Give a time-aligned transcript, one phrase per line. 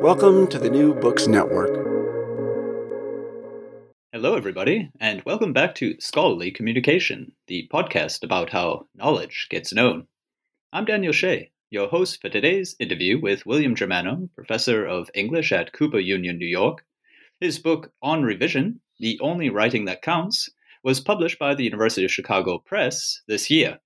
[0.00, 1.74] Welcome to the New Books Network.
[4.12, 10.06] Hello, everybody, and welcome back to Scholarly Communication, the podcast about how knowledge gets known.
[10.72, 15.72] I'm Daniel Shea, your host for today's interview with William Germano, professor of English at
[15.72, 16.84] Cooper Union, New York.
[17.40, 20.48] His book, On Revision The Only Writing That Counts,
[20.84, 23.80] was published by the University of Chicago Press this year.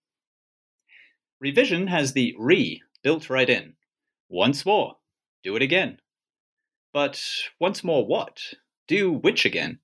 [1.41, 3.73] Revision has the re built right in.
[4.29, 4.97] Once more,
[5.43, 5.99] do it again.
[6.93, 7.23] But
[7.59, 8.55] once more what?
[8.87, 9.79] Do which again?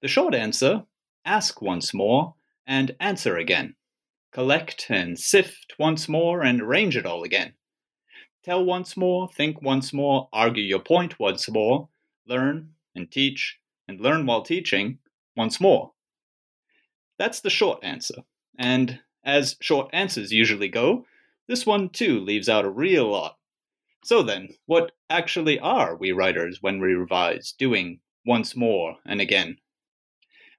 [0.00, 0.84] The short answer
[1.24, 2.34] ask once more
[2.66, 3.74] and answer again.
[4.32, 7.54] Collect and sift once more and arrange it all again.
[8.44, 11.88] Tell once more, think once more, argue your point once more,
[12.26, 13.58] learn and teach
[13.88, 14.98] and learn while teaching
[15.36, 15.92] once more.
[17.18, 18.22] That's the short answer.
[18.56, 21.06] And as short answers usually go,
[21.48, 23.36] this one too leaves out a real lot.
[24.02, 29.58] So then, what actually are we writers when we revise, doing once more and again?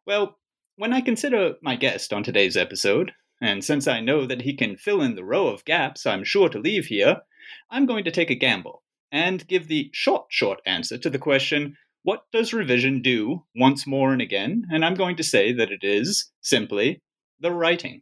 [0.06, 0.40] Well,
[0.76, 4.78] when I consider my guest on today's episode, and since I know that he can
[4.78, 7.22] fill in the row of gaps I'm sure to leave here,
[7.70, 11.78] I'm going to take a gamble and give the short, short answer to the question
[12.04, 14.66] what does revision do once more and again?
[14.72, 17.00] And I'm going to say that it is simply
[17.40, 18.02] the writing.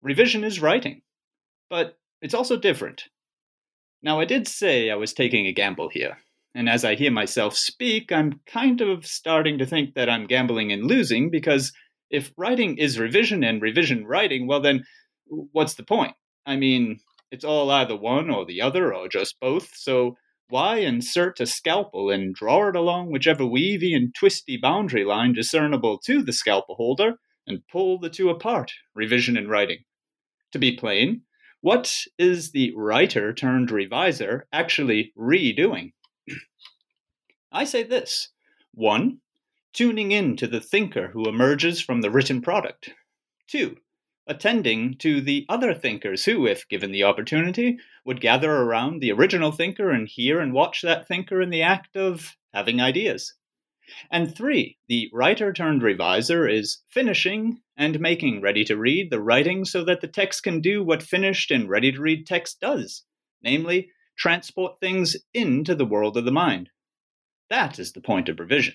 [0.00, 1.02] Revision is writing,
[1.68, 3.04] but it's also different.
[4.06, 6.18] Now, I did say I was taking a gamble here,
[6.54, 10.70] and as I hear myself speak, I'm kind of starting to think that I'm gambling
[10.70, 11.72] and losing because
[12.08, 14.84] if writing is revision and revision writing, well, then
[15.26, 16.14] what's the point?
[16.46, 17.00] I mean,
[17.32, 20.16] it's all either one or the other or just both, so
[20.50, 25.98] why insert a scalpel and draw it along whichever weavy and twisty boundary line discernible
[26.04, 27.14] to the scalpel holder
[27.48, 29.78] and pull the two apart, revision and writing?
[30.52, 31.22] To be plain,
[31.60, 35.92] what is the writer turned reviser actually redoing?
[37.52, 38.28] I say this
[38.72, 39.18] one,
[39.72, 42.90] tuning in to the thinker who emerges from the written product.
[43.48, 43.76] Two,
[44.26, 49.52] attending to the other thinkers who, if given the opportunity, would gather around the original
[49.52, 53.34] thinker and hear and watch that thinker in the act of having ideas.
[54.10, 59.64] And three, the writer turned reviser is finishing and making ready to read the writing
[59.64, 63.04] so that the text can do what finished and ready to read text does,
[63.42, 66.70] namely, transport things into the world of the mind.
[67.50, 68.74] That is the point of revision.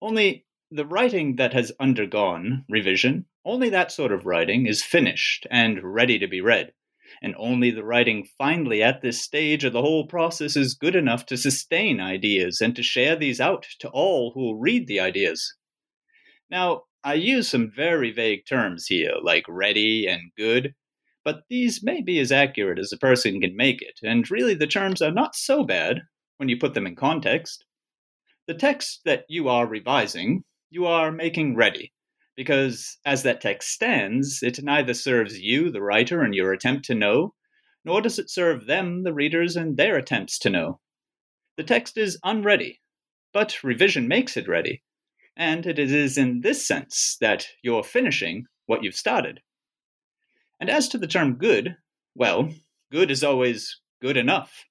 [0.00, 5.82] Only the writing that has undergone revision, only that sort of writing is finished and
[5.82, 6.72] ready to be read
[7.22, 11.24] and only the writing finally at this stage of the whole process is good enough
[11.26, 15.54] to sustain ideas and to share these out to all who will read the ideas.
[16.50, 20.74] Now, I use some very vague terms here, like ready and good,
[21.24, 24.66] but these may be as accurate as a person can make it, and really the
[24.66, 26.02] terms are not so bad
[26.36, 27.64] when you put them in context.
[28.46, 31.93] The text that you are revising, you are making ready
[32.36, 36.94] because as that text stands, it neither serves you, the writer, and your attempt to
[36.94, 37.34] know,
[37.84, 40.80] nor does it serve them, the readers, and their attempts to know.
[41.56, 42.80] The text is unready,
[43.32, 44.82] but revision makes it ready,
[45.36, 49.40] and it is in this sense that you're finishing what you've started.
[50.60, 51.76] And as to the term good,
[52.14, 52.48] well,
[52.90, 54.64] good is always good enough.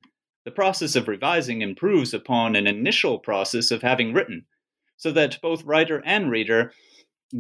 [0.45, 4.45] The process of revising improves upon an initial process of having written,
[4.97, 6.73] so that both writer and reader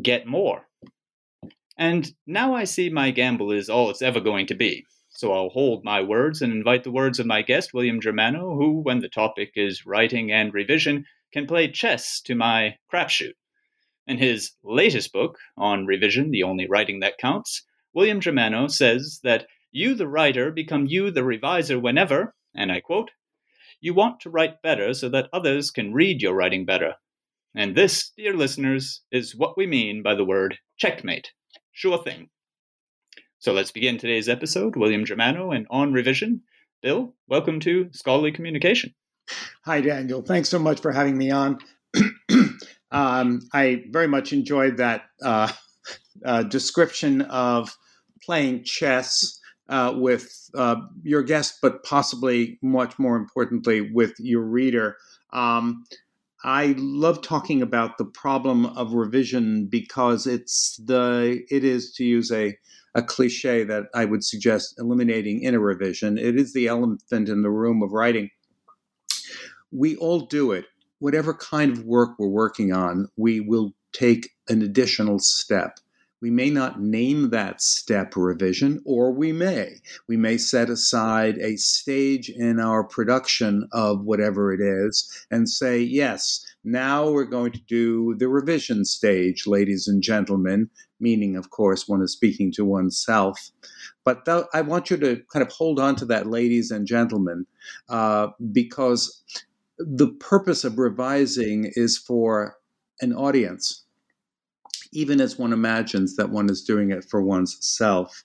[0.01, 0.67] get more.
[1.77, 4.85] And now I see my gamble is all it's ever going to be.
[5.09, 8.81] So I'll hold my words and invite the words of my guest, William Germano, who,
[8.81, 13.33] when the topic is writing and revision, can play chess to my crapshoot.
[14.07, 17.63] In his latest book, on revision, the only writing that counts,
[17.93, 23.11] William Germano says that you, the writer, become you, the reviser, whenever, and I quote,
[23.81, 26.95] you want to write better so that others can read your writing better.
[27.55, 31.29] And this, dear listeners, is what we mean by the word checkmate.
[31.71, 32.29] Sure thing.
[33.37, 34.75] So let's begin today's episode.
[34.75, 36.41] William Germano and On Revision.
[36.81, 38.95] Bill, welcome to Scholarly Communication.
[39.65, 40.23] Hi, Daniel.
[40.23, 41.59] Thanks so much for having me on.
[42.91, 45.51] um, I very much enjoyed that uh,
[46.25, 47.71] uh, description of
[48.25, 49.39] playing chess
[49.69, 54.97] uh, with uh, your guest, but possibly much more importantly with your reader.
[55.31, 55.83] Um,
[56.43, 62.31] I love talking about the problem of revision because it's the it is to use
[62.31, 62.57] a
[62.95, 66.17] a cliche that I would suggest eliminating in a revision.
[66.17, 68.29] It is the elephant in the room of writing.
[69.71, 70.65] We all do it.
[70.99, 75.79] Whatever kind of work we're working on, we will take an additional step.
[76.23, 79.81] We may not name that step revision, or we may.
[80.07, 85.79] We may set aside a stage in our production of whatever it is and say,
[85.79, 90.69] yes, now we're going to do the revision stage, ladies and gentlemen,
[91.01, 93.51] meaning, of course, one is speaking to oneself.
[94.05, 97.45] But th- I want you to kind of hold on to that, ladies and gentlemen,
[97.89, 99.21] uh, because
[99.77, 102.55] the purpose of revising is for
[103.01, 103.83] an audience
[104.93, 108.23] even as one imagines that one is doing it for one's self.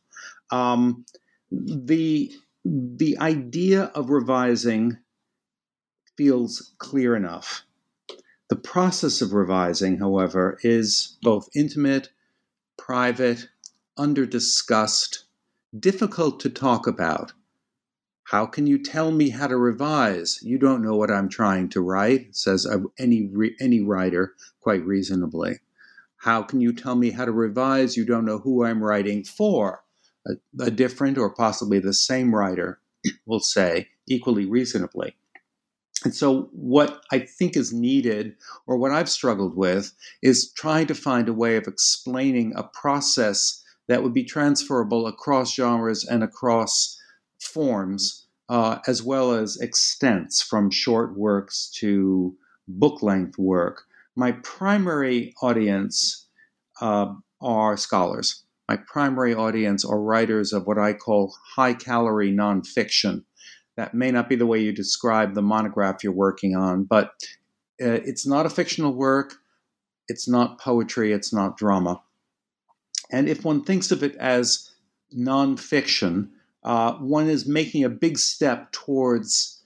[0.51, 1.05] Um,
[1.51, 2.33] the
[2.65, 4.99] the idea of revising
[6.17, 7.65] feels clear enough.
[8.51, 12.11] The process of revising, however, is both intimate,
[12.77, 13.49] private,
[13.97, 15.25] under discussed,
[15.79, 17.33] difficult to talk about.
[18.25, 20.41] How can you tell me how to revise?
[20.43, 22.67] You don't know what I'm trying to write, says
[22.99, 23.31] any,
[23.61, 25.61] any writer quite reasonably.
[26.19, 27.97] How can you tell me how to revise?
[27.97, 29.83] You don't know who I'm writing for.
[30.27, 32.81] A, a different or possibly the same writer
[33.27, 35.15] will say equally reasonably.
[36.05, 38.37] And so, what I think is needed,
[38.67, 39.93] or what I've struggled with,
[40.23, 45.55] is trying to find a way of explaining a process that would be transferable across
[45.55, 47.01] genres and across
[47.41, 52.37] forms, uh, as well as extents from short works to
[52.69, 53.88] book length work,
[54.19, 56.27] my primary audience
[56.81, 58.43] uh, are scholars.
[58.69, 63.23] My primary audience are writers of what I call high calorie nonfiction.
[63.77, 67.13] That may not be the way you describe the monograph you're working on, but
[67.81, 69.35] uh, it's not a fictional work,
[70.09, 72.03] it's not poetry, it's not drama.
[73.13, 74.69] And if one thinks of it as
[75.17, 76.31] nonfiction,
[76.65, 79.63] uh, one is making a big step towards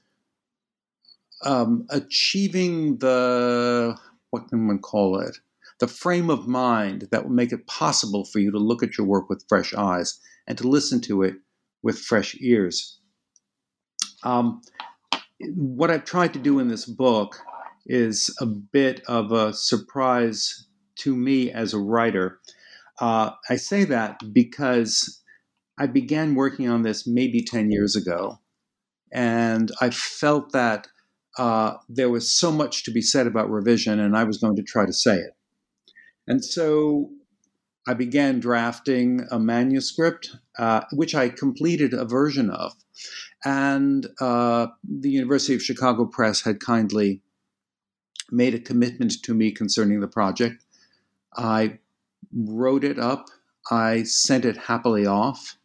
[1.43, 3.99] um, achieving the
[4.33, 5.37] what can one call it?
[5.79, 9.07] The frame of mind that will make it possible for you to look at your
[9.07, 11.35] work with fresh eyes and to listen to it
[11.83, 12.99] with fresh ears.
[14.25, 14.63] Um,
[15.55, 17.39] what I've tried to do in this book
[17.85, 22.41] is a bit of a surprise to me as a writer.
[23.01, 25.21] Uh, I say that because
[25.79, 28.39] I began working on this maybe 10 years ago,
[29.13, 30.89] and I felt that
[31.39, 34.63] uh, there was so much to be said about revision, and I was going to
[34.63, 35.37] try to say it.
[36.27, 37.11] And so
[37.87, 42.75] I began drafting a manuscript, uh, which I completed a version of.
[43.45, 47.23] And uh, the University of Chicago Press had kindly
[48.31, 50.65] made a commitment to me concerning the project.
[51.37, 51.79] I
[52.33, 53.27] wrote it up,
[53.71, 55.57] I sent it happily off,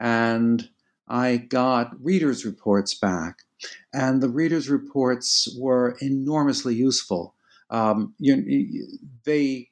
[0.00, 0.68] and
[1.06, 3.42] I got readers' reports back
[3.92, 7.34] and the readers' reports were enormously useful.
[7.70, 8.86] Um, you,
[9.24, 9.68] they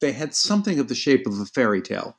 [0.00, 2.16] they had something of the shape of a fairy tale.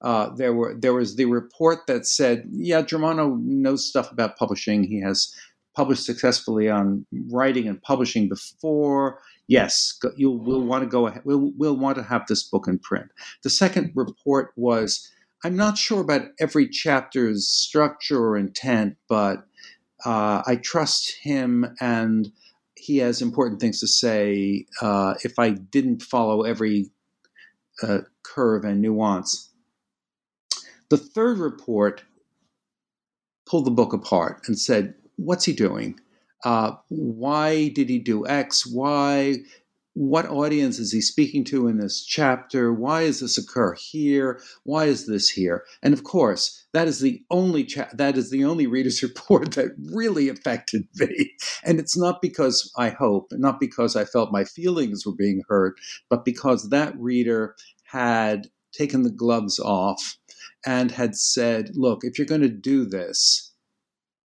[0.00, 4.84] Uh, there were there was the report that said, "Yeah, Germano knows stuff about publishing.
[4.84, 5.34] He has
[5.74, 9.20] published successfully on writing and publishing before.
[9.48, 11.22] Yes, you will want to go ahead.
[11.24, 13.10] We'll, we'll want to have this book in print."
[13.42, 15.10] The second report was,
[15.44, 19.46] "I'm not sure about every chapter's structure or intent, but
[20.04, 22.30] uh, I trust him and
[22.76, 26.90] he has important things to say uh, if I didn't follow every
[27.82, 29.50] uh, curve and nuance.
[30.88, 32.02] The third report
[33.46, 36.00] pulled the book apart and said, "What's he doing?
[36.44, 38.66] Uh, why did he do X?
[38.66, 39.38] Why?
[39.98, 42.72] What audience is he speaking to in this chapter?
[42.72, 44.40] Why does this occur here?
[44.62, 48.44] Why is this here?" And of course, that is the only cha- that is the
[48.44, 51.32] only reader's report that really affected me.
[51.64, 55.80] And it's not because I hope, not because I felt my feelings were being hurt,
[56.08, 60.16] but because that reader had taken the gloves off
[60.64, 63.52] and had said, look, if you're going to do this,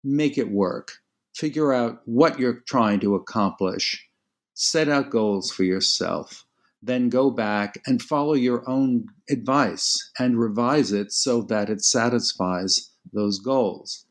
[0.04, 1.00] make it work.
[1.34, 4.08] Figure out what you're trying to accomplish.
[4.54, 6.46] Set out goals for yourself.
[6.82, 12.92] Then go back and follow your own advice and revise it so that it satisfies
[13.14, 14.06] those goals.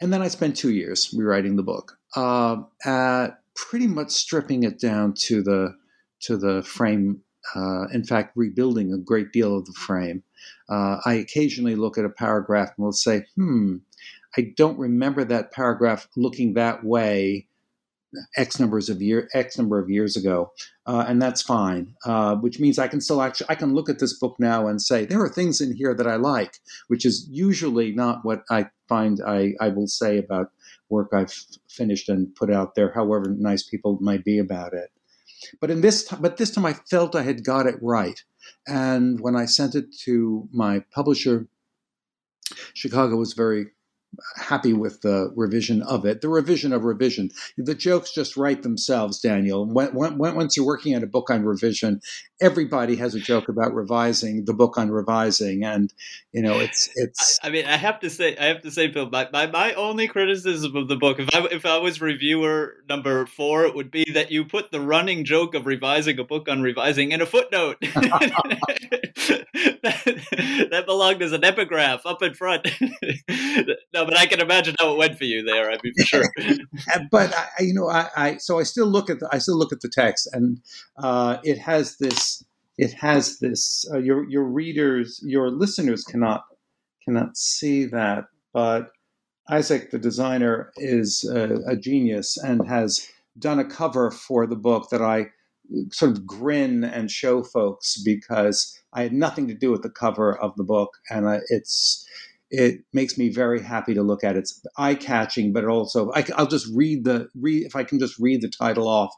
[0.00, 4.80] And then I spent two years rewriting the book, uh, at pretty much stripping it
[4.80, 5.76] down to the
[6.20, 7.22] to the frame
[7.54, 10.22] uh, in fact, rebuilding a great deal of the frame.
[10.68, 13.76] Uh, I occasionally look at a paragraph and will say, hmm,
[14.36, 17.46] I don't remember that paragraph looking that way
[18.36, 20.52] X numbers of year X number of years ago,
[20.86, 21.94] uh, and that's fine.
[22.04, 24.80] Uh, which means I can still actually I can look at this book now and
[24.80, 28.68] say there are things in here that I like, which is usually not what I
[28.88, 30.50] find I, I will say about
[30.88, 31.32] work I've
[31.68, 34.90] finished and put out there, however nice people might be about it.
[35.60, 38.22] But in this, but this time I felt I had got it right.
[38.66, 41.48] And when I sent it to my publisher,
[42.74, 43.68] Chicago was very
[44.36, 46.20] happy with the revision of it.
[46.20, 47.30] The revision of revision.
[47.56, 49.66] The jokes just write themselves, Daniel.
[49.66, 52.00] When, when, once you're working on a book on revision,
[52.40, 55.92] everybody has a joke about revising the book on revising, and
[56.32, 57.38] you know it's it's.
[57.42, 59.72] I, I mean, I have to say, I have to say, Bill, my, my, my
[59.74, 63.90] only criticism of the book, if I if I was reviewer number four, it would
[63.90, 67.26] be that you put the running joke of revising a book on revising in a
[67.26, 67.76] footnote.
[69.82, 72.66] that, that belonged as an epigraph up in front.
[73.92, 75.70] no, but I can imagine how it went for you there.
[75.70, 76.24] I mean, for sure.
[77.10, 79.72] but I, you know, I, I, so I still look at the, I still look
[79.72, 80.60] at the text, and
[80.98, 82.44] uh, it has this.
[82.76, 83.84] It has this.
[83.92, 86.44] Uh, your your readers, your listeners cannot
[87.04, 88.90] cannot see that, but
[89.48, 93.08] Isaac, the designer, is a, a genius and has
[93.38, 95.26] done a cover for the book that I
[95.90, 100.38] sort of grin and show folks because I had nothing to do with the cover
[100.38, 102.06] of the book, and uh, it's
[102.56, 104.36] it makes me very happy to look at.
[104.36, 108.18] It's eye catching, but also I, will just read the read if I can just
[108.18, 109.12] read the title off.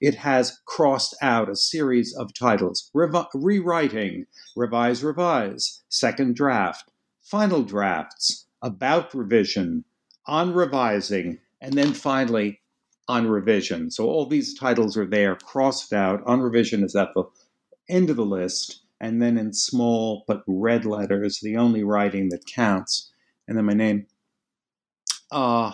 [0.00, 6.90] It has crossed out a series of titles: Revi- rewriting, revise, revise, second draft,
[7.22, 9.84] final drafts, about revision,
[10.26, 12.60] on revising, and then finally
[13.08, 13.90] on revision.
[13.90, 16.22] So all these titles are there, crossed out.
[16.26, 17.24] On revision is at the
[17.88, 22.46] end of the list and then in small but red letters, the only writing that
[22.46, 23.12] counts,
[23.46, 24.06] and then my name.
[25.30, 25.72] Uh,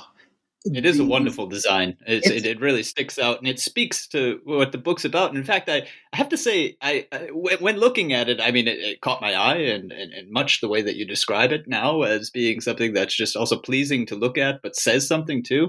[0.64, 1.97] it is a wonderful design.
[2.06, 5.37] It, it really sticks out, and it speaks to what the book's about.
[5.37, 8.66] in fact, I, I have to say, I, I when looking at it, I mean,
[8.66, 11.68] it, it caught my eye, and, and, and, much the way that you describe it
[11.68, 15.68] now as being something that's just also pleasing to look at, but says something too.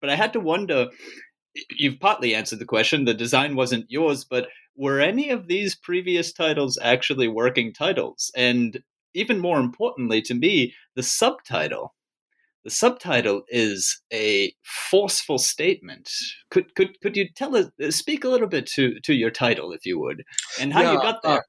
[0.00, 0.88] But I had to wonder.
[1.76, 3.04] You've partly answered the question.
[3.04, 4.46] The design wasn't yours, but
[4.76, 8.30] were any of these previous titles actually working titles?
[8.36, 8.82] And
[9.14, 11.94] even more importantly to me, the subtitle.
[12.64, 16.10] The subtitle is a forceful statement.
[16.50, 19.86] Could could could you tell us speak a little bit to to your title, if
[19.86, 20.24] you would,
[20.60, 21.44] and how yeah, you got there?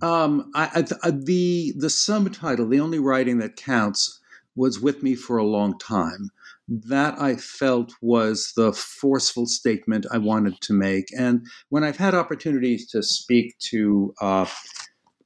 [0.00, 4.20] Uh, um, I, I, uh, the the subtitle, the only writing that counts,
[4.54, 6.30] was with me for a long time
[6.68, 11.06] that I felt was the forceful statement I wanted to make.
[11.16, 14.46] And when I've had opportunities to speak to uh,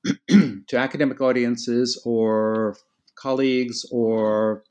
[0.29, 2.77] to academic audiences or
[3.17, 4.65] colleagues, or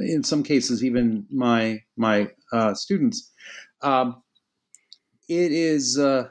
[0.00, 3.30] in some cases even my my uh, students,
[3.82, 4.22] um,
[5.28, 6.28] it is uh,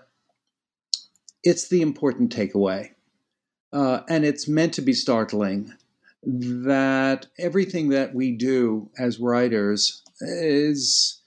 [1.44, 2.90] it's the important takeaway,
[3.74, 5.74] uh, and it's meant to be startling
[6.24, 11.22] that everything that we do as writers is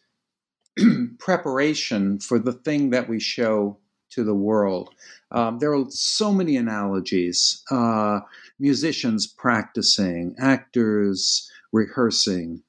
[1.18, 3.78] preparation for the thing that we show
[4.10, 4.90] to the world.
[5.30, 8.20] Um, there are so many analogies uh,
[8.58, 12.62] musicians practicing, actors rehearsing.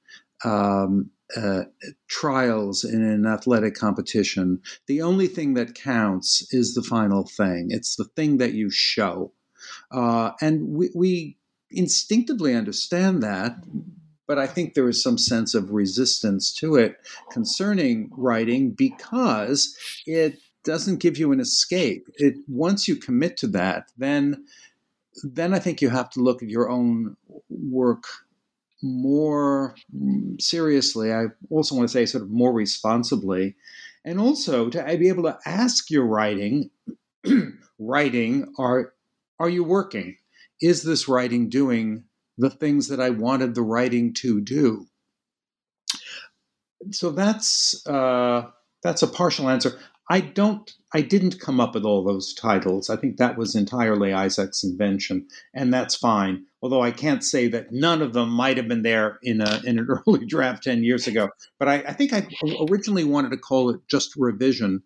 [0.45, 1.63] Um, uh,
[2.07, 7.69] trials in an athletic competition, the only thing that counts is the final thing.
[7.71, 9.31] It's the thing that you show.
[9.91, 11.37] Uh, and we, we
[11.73, 13.55] instinctively understand that,
[14.27, 16.95] but I think there is some sense of resistance to it
[17.31, 22.07] concerning writing because it doesn't give you an escape.
[22.15, 24.45] It once you commit to that, then
[25.23, 27.15] then I think you have to look at your own
[27.49, 28.05] work
[28.81, 29.75] more
[30.39, 31.13] seriously.
[31.13, 33.55] I also want to say, sort of more responsibly,
[34.03, 36.69] and also to be able to ask your writing,
[37.79, 38.93] writing, are
[39.39, 40.17] are you working?
[40.61, 42.05] Is this writing doing
[42.37, 44.87] the things that I wanted the writing to do?
[46.91, 48.49] So that's uh,
[48.81, 49.79] that's a partial answer.
[50.09, 50.69] I don't.
[50.93, 52.89] I didn't come up with all those titles.
[52.89, 56.45] I think that was entirely Isaac's invention, and that's fine.
[56.61, 59.79] Although I can't say that none of them might have been there in a in
[59.79, 61.29] an early draft ten years ago.
[61.57, 62.27] But I, I think I
[62.69, 64.83] originally wanted to call it just revision.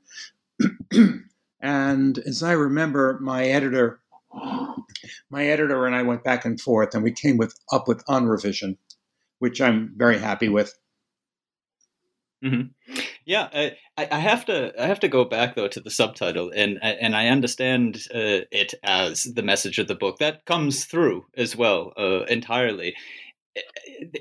[1.61, 3.99] and as I remember, my editor,
[5.29, 8.25] my editor and I went back and forth, and we came with up with On
[8.25, 8.77] Revision,
[9.39, 10.73] which I'm very happy with.
[12.43, 12.93] Mm-hmm.
[13.25, 13.49] Yeah,
[13.97, 17.15] I, I have to I have to go back though to the subtitle, and and
[17.15, 21.93] I understand uh, it as the message of the book that comes through as well
[21.97, 22.95] uh, entirely.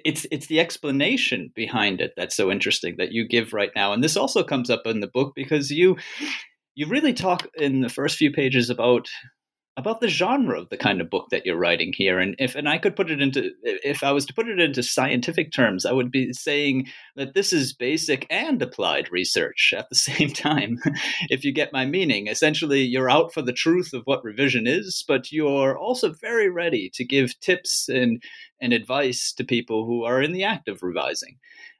[0.05, 4.03] It's it's the explanation behind it that's so interesting that you give right now, and
[4.03, 5.97] this also comes up in the book because you
[6.75, 9.09] you really talk in the first few pages about
[9.79, 12.19] about the genre of the kind of book that you're writing here.
[12.19, 14.83] And if and i could put it into if i was to put it into
[14.83, 19.95] scientific terms i would be saying that this is basic and applied research at the
[19.95, 20.79] same time
[21.31, 22.27] if you get my meaning.
[22.27, 26.91] Essentially you're out for the truth of what revision is but you're also very ready
[26.95, 28.23] to give tips and
[28.61, 31.37] and advice to people who are in the act of revising.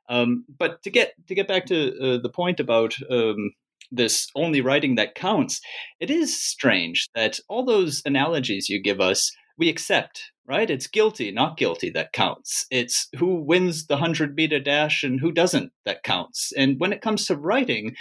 [0.09, 3.53] Um, but to get to get back to uh, the point about um,
[3.91, 5.61] this only writing that counts,
[6.01, 10.71] it is strange that all those analogies you give us, we accept, right?
[10.71, 12.67] It's guilty, not guilty that counts.
[12.71, 16.53] It's who wins the 100 meter dash and who doesn't that counts.
[16.57, 17.95] And when it comes to writing,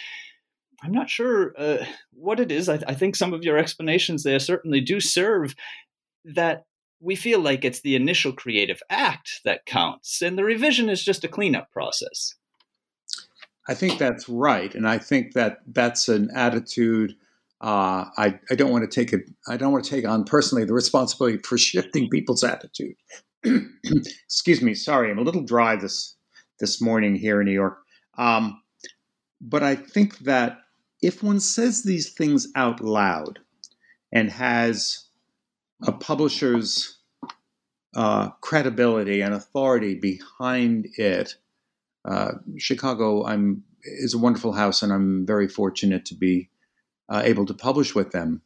[0.84, 2.70] I'm not sure uh, what it is.
[2.70, 5.56] I, I think some of your explanations there certainly do serve
[6.26, 6.66] that
[7.00, 11.24] we feel like it's the initial creative act that counts, and the revision is just
[11.24, 12.34] a cleanup process.
[13.68, 17.16] I think that's right, and I think that that's an attitude.
[17.62, 19.30] Uh, I, I don't want to take it.
[19.48, 22.96] I don't want to take on personally the responsibility for shifting people's attitude.
[24.26, 24.74] Excuse me.
[24.74, 26.16] Sorry, I'm a little dry this
[26.60, 27.80] this morning here in New York.
[28.18, 28.62] Um,
[29.42, 30.60] but I think that
[31.02, 33.40] if one says these things out loud
[34.12, 35.06] and has
[35.86, 37.00] a publisher's
[37.96, 41.36] uh, credibility and authority behind it,
[42.08, 46.50] uh, Chicago, I'm is a wonderful house, and I'm very fortunate to be
[47.10, 48.42] uh, able to publish with them.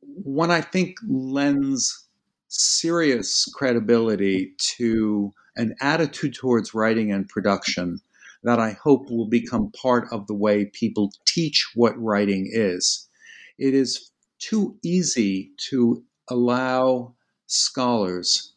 [0.00, 2.06] One I think lends
[2.48, 8.00] serious credibility to an attitude towards writing and production
[8.42, 13.08] that I hope will become part of the way people teach what writing is.
[13.58, 17.14] It is too easy to allow
[17.46, 18.52] scholars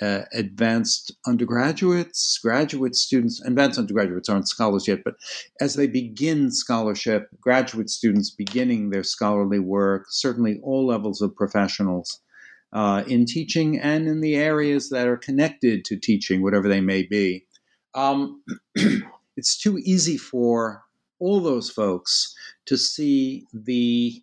[0.00, 5.14] uh, advanced undergraduates, graduate students, advanced undergraduates aren't scholars yet, but
[5.60, 12.20] as they begin scholarship, graduate students beginning their scholarly work, certainly all levels of professionals
[12.72, 17.02] uh, in teaching and in the areas that are connected to teaching, whatever they may
[17.02, 17.46] be.
[17.94, 18.42] Um,
[19.36, 20.82] it's too easy for
[21.20, 22.34] all those folks
[22.66, 24.22] to see the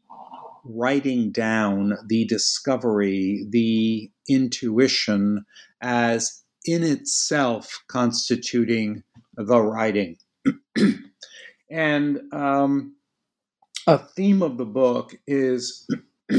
[0.64, 5.46] writing down the discovery, the intuition
[5.82, 9.04] as in itself constituting
[9.36, 10.18] the writing.
[11.72, 12.96] and um,
[13.88, 15.88] a theme of the book is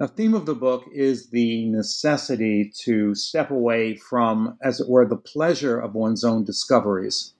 [0.00, 5.06] a theme of the book is the necessity to step away from, as it were,
[5.06, 7.34] the pleasure of one's own discoveries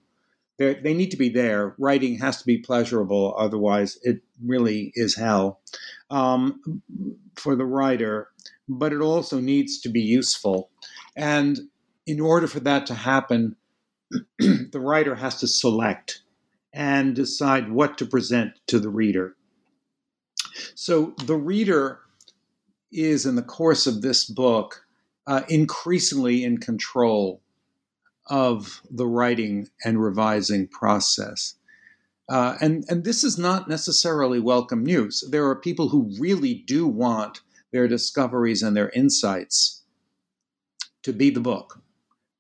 [0.58, 1.74] they they need to be there.
[1.78, 5.60] Writing has to be pleasurable, otherwise, it really is hell
[6.10, 6.82] um,
[7.36, 8.28] for the writer.
[8.68, 10.70] But it also needs to be useful.
[11.16, 11.58] And
[12.06, 13.56] in order for that to happen,
[14.38, 16.22] the writer has to select
[16.72, 19.36] and decide what to present to the reader.
[20.74, 22.00] So the reader
[22.92, 24.84] is, in the course of this book,
[25.26, 27.42] uh, increasingly in control
[28.26, 31.54] of the writing and revising process.
[32.28, 35.24] Uh, and, and this is not necessarily welcome news.
[35.30, 37.40] There are people who really do want
[37.72, 39.82] their discoveries and their insights
[41.02, 41.80] to be the book.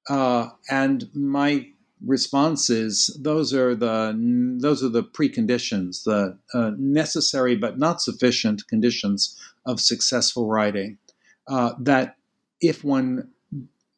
[0.08, 1.68] Uh, and my
[2.04, 4.16] response is those are the
[4.60, 10.98] those are the preconditions, the uh, necessary but not sufficient conditions of successful writing.
[11.46, 12.16] Uh, that
[12.60, 13.28] if one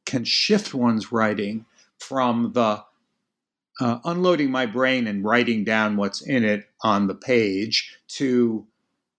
[0.07, 1.64] can shift one's writing
[1.99, 2.83] from the
[3.81, 8.66] uh, unloading my brain and writing down what's in it on the page to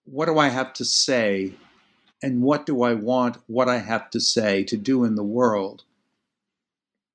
[0.06, 1.54] what do I have to say
[2.22, 5.84] and what do I want what I have to say to do in the world.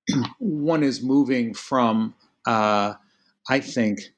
[0.38, 2.14] one is moving from,
[2.46, 2.94] uh,
[3.48, 4.12] I think,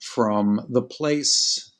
[0.00, 1.72] from the place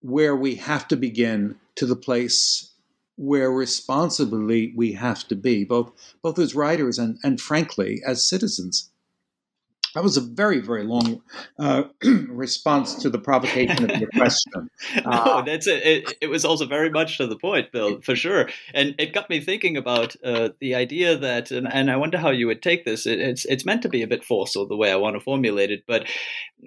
[0.00, 2.72] where we have to begin to the place
[3.16, 5.90] where responsibly we have to be, both
[6.22, 8.90] both as writers and, and frankly as citizens.
[9.98, 11.22] That was a very, very long
[11.58, 11.82] uh,
[12.28, 14.70] response to the provocation of your question.
[15.04, 15.84] no, uh, that's it.
[15.84, 16.18] it.
[16.20, 16.26] it.
[16.28, 18.48] was also very much to the point, Bill, for sure.
[18.72, 22.30] And it got me thinking about uh, the idea that, and, and, I wonder how
[22.30, 23.06] you would take this.
[23.06, 25.72] It, it's it's meant to be a bit forceful the way I want to formulate
[25.72, 26.06] it, but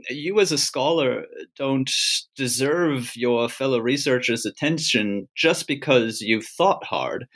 [0.09, 1.23] you as a scholar
[1.55, 1.89] don't
[2.35, 7.29] deserve your fellow researchers' attention just because you've thought hard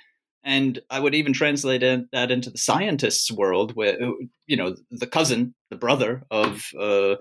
[0.46, 3.98] and I would even translate that into the scientists' world, where
[4.46, 7.16] you know the cousin, the brother of uh,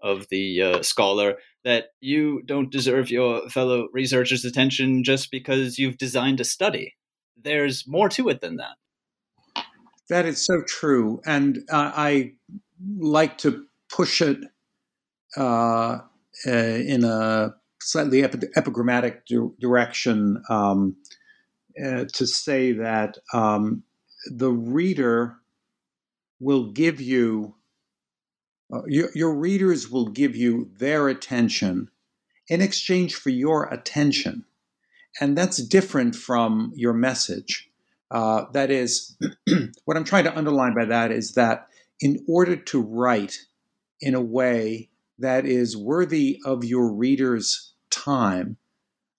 [0.00, 5.98] of the uh, scholar, that you don't deserve your fellow researchers' attention just because you've
[5.98, 6.94] designed a study.
[7.36, 9.64] There's more to it than that.
[10.08, 12.34] That is so true, and uh, I
[12.98, 14.38] like to push it
[15.36, 15.98] uh,
[16.46, 20.40] uh, in a slightly epi- epigrammatic di- direction.
[20.48, 20.96] Um,
[21.84, 23.82] uh, to say that um,
[24.26, 25.36] the reader
[26.38, 27.54] will give you,
[28.72, 31.90] uh, your, your readers will give you their attention
[32.48, 34.44] in exchange for your attention.
[35.20, 37.68] And that's different from your message.
[38.10, 39.16] Uh, that is,
[39.84, 41.68] what I'm trying to underline by that is that
[42.00, 43.38] in order to write
[44.00, 44.88] in a way
[45.18, 48.56] that is worthy of your reader's time,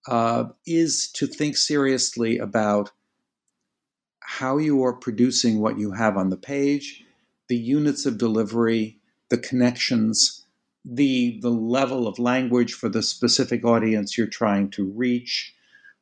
[0.07, 2.91] uh, is to think seriously about
[4.21, 7.03] how you are producing what you have on the page,
[7.47, 8.97] the units of delivery,
[9.29, 10.45] the connections,
[10.85, 15.53] the, the level of language for the specific audience you're trying to reach,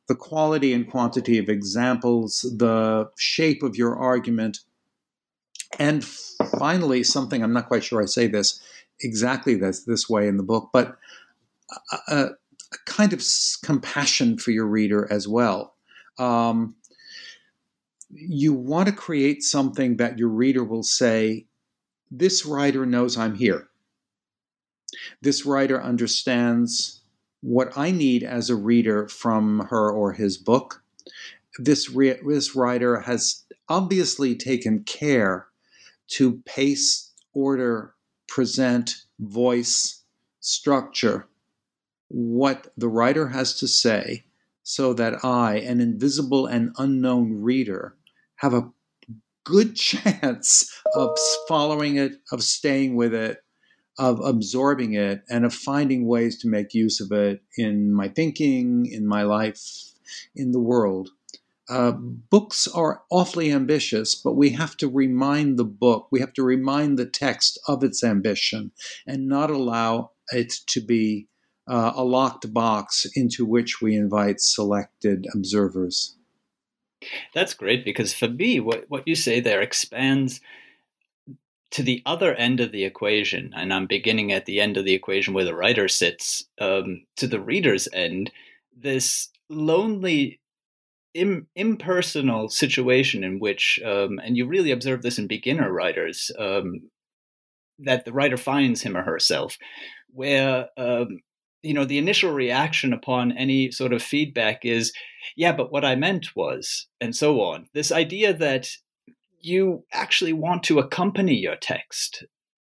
[0.08, 4.60] the quality and quantity of examples, the shape of your argument,
[5.78, 8.60] and finally, something I'm not quite sure I say this
[9.00, 10.96] exactly this, this way in the book, but
[11.92, 12.28] uh, uh
[12.72, 13.22] a kind of
[13.62, 15.74] compassion for your reader as well.
[16.18, 16.76] Um,
[18.10, 21.46] you want to create something that your reader will say,
[22.10, 23.68] This writer knows I'm here.
[25.22, 27.00] This writer understands
[27.40, 30.82] what I need as a reader from her or his book.
[31.58, 35.46] This, re- this writer has obviously taken care
[36.08, 37.94] to pace, order,
[38.28, 40.02] present, voice,
[40.40, 41.28] structure
[42.10, 44.24] what the writer has to say
[44.64, 47.96] so that I, an invisible and unknown reader,
[48.36, 48.70] have a
[49.44, 51.16] good chance of
[51.48, 53.38] following it, of staying with it,
[53.98, 58.86] of absorbing it, and of finding ways to make use of it in my thinking,
[58.86, 59.92] in my life,
[60.34, 61.10] in the world.
[61.68, 66.42] Uh, books are awfully ambitious, but we have to remind the book, we have to
[66.42, 68.72] remind the text of its ambition
[69.06, 71.28] and not allow it to be
[71.70, 76.16] uh, a locked box into which we invite selected observers.
[77.32, 80.40] That's great because for me, what, what you say there expands
[81.70, 84.94] to the other end of the equation, and I'm beginning at the end of the
[84.94, 88.32] equation where the writer sits, um, to the reader's end,
[88.76, 90.40] this lonely,
[91.14, 96.90] Im- impersonal situation in which, um, and you really observe this in beginner writers, um,
[97.78, 99.56] that the writer finds him or herself,
[100.12, 101.20] where um,
[101.62, 104.92] you know the initial reaction upon any sort of feedback is
[105.36, 107.66] yeah but what i meant was and so on.
[107.72, 108.68] This idea that
[109.40, 112.24] you actually want to accompany your text.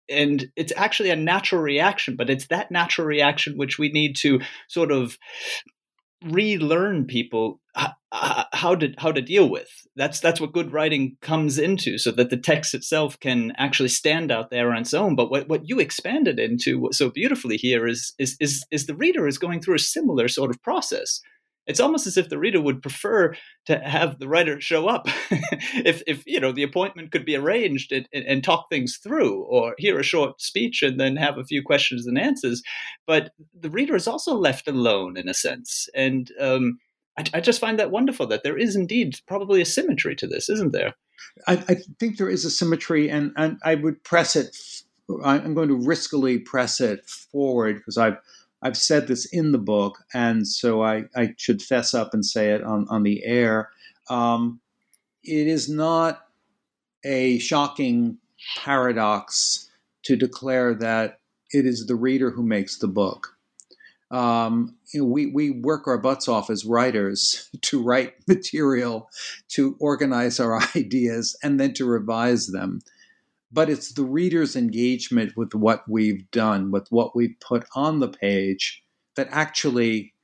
[0.08, 4.40] And it's actually a natural reaction but it's that natural reaction which we need to
[4.68, 5.16] sort of
[6.24, 7.60] relearn people
[8.12, 9.68] how to how to deal with.
[9.96, 14.30] That's that's what good writing comes into, so that the text itself can actually stand
[14.30, 15.14] out there on its own.
[15.14, 19.26] But what, what you expanded into so beautifully here is is is is the reader
[19.26, 21.20] is going through a similar sort of process
[21.66, 23.34] it's almost as if the reader would prefer
[23.66, 25.06] to have the writer show up.
[25.72, 29.74] If, if you know the appointment could be arranged and, and, talk things through or
[29.78, 32.62] hear a short speech and then have a few questions and answers
[33.06, 35.88] but the reader is also left alone in a sense.
[35.94, 36.80] And um,
[37.16, 40.50] I, I, just find that wonderful that there is indeed probably a symmetry to this
[40.50, 40.94] isn't there?
[41.46, 44.56] I, I think there is a symmetry and, and i would press it
[45.24, 48.16] i'm going to riskily press it forward because i've
[48.62, 52.50] I've said this in the book, and so I, I should fess up and say
[52.50, 53.70] it on, on the air.
[54.08, 54.60] Um,
[55.24, 56.26] it is not
[57.04, 58.18] a shocking
[58.56, 59.68] paradox
[60.02, 61.20] to declare that
[61.52, 63.36] it is the reader who makes the book.
[64.10, 69.08] Um, you know, we, we work our butts off as writers to write material,
[69.50, 72.80] to organize our ideas, and then to revise them.
[73.52, 78.08] But it's the reader's engagement with what we've done, with what we've put on the
[78.08, 78.82] page,
[79.16, 80.14] that actually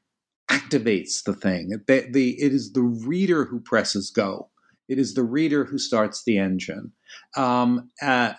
[0.50, 1.70] activates the thing.
[1.86, 4.48] The, the, it is the reader who presses go.
[4.88, 6.92] It is the reader who starts the engine.
[7.36, 8.34] Um, uh,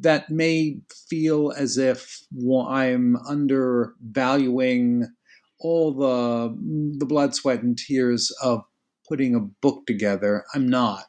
[0.00, 0.78] that may
[1.10, 2.22] feel as if
[2.66, 5.06] I'm undervaluing
[5.60, 6.54] all the
[6.98, 8.62] the blood, sweat, and tears of
[9.08, 10.44] putting a book together.
[10.54, 11.04] I'm not.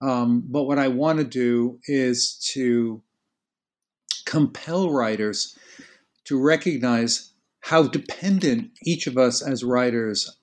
[0.00, 3.02] Um, but what I want to do is to
[4.24, 5.58] compel writers
[6.24, 10.36] to recognize how dependent each of us as writers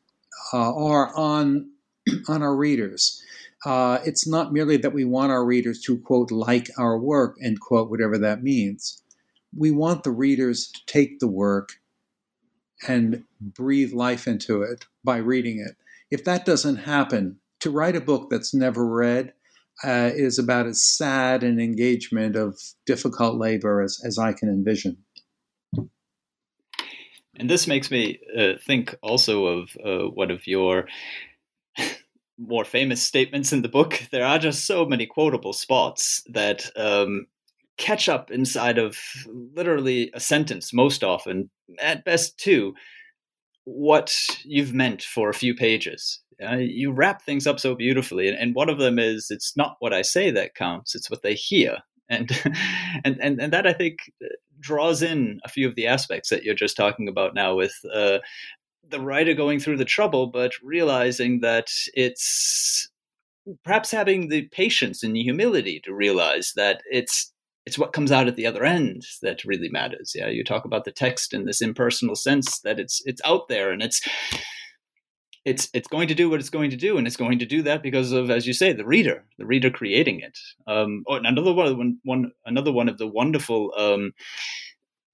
[0.54, 1.70] uh, are on
[2.28, 3.22] on our readers.
[3.66, 7.60] Uh, it's not merely that we want our readers to quote like our work and
[7.60, 9.02] quote whatever that means.
[9.56, 11.80] We want the readers to take the work
[12.88, 15.76] and breathe life into it by reading it.
[16.12, 19.34] If that doesn't happen, to write a book that's never read
[19.84, 24.98] uh, is about as sad an engagement of difficult labor as, as I can envision.
[27.40, 30.88] And this makes me uh, think also of uh, one of your
[32.40, 34.02] more famous statements in the book.
[34.12, 37.28] There are just so many quotable spots that um,
[37.78, 38.98] catch up inside of
[39.56, 42.74] literally a sentence, most often, at best two,
[43.68, 46.22] what you've meant for a few pages.
[46.42, 49.76] Uh, you wrap things up so beautifully, and, and one of them is, "It's not
[49.80, 52.32] what I say that counts; it's what they hear." And
[53.04, 53.98] and and and that I think
[54.60, 58.20] draws in a few of the aspects that you're just talking about now with uh,
[58.88, 62.90] the writer going through the trouble, but realizing that it's
[63.64, 67.34] perhaps having the patience and the humility to realize that it's
[67.68, 70.14] it's what comes out at the other end that really matters.
[70.16, 73.72] Yeah, you talk about the text in this impersonal sense that it's it's out there
[73.72, 74.00] and it's
[75.44, 77.62] it's it's going to do what it's going to do, and it's going to do
[77.64, 80.38] that because of, as you say, the reader, the reader creating it.
[80.66, 84.14] Um, oh, another one, one, another one of the wonderful um,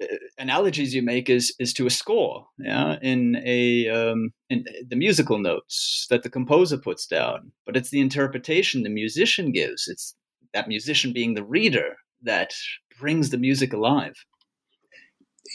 [0.04, 0.06] uh,
[0.38, 5.40] analogies you make is is to a score, yeah, in a um, in the musical
[5.40, 9.88] notes that the composer puts down, but it's the interpretation the musician gives.
[9.88, 10.14] It's
[10.54, 12.52] that musician being the reader that
[13.00, 14.14] brings the music alive.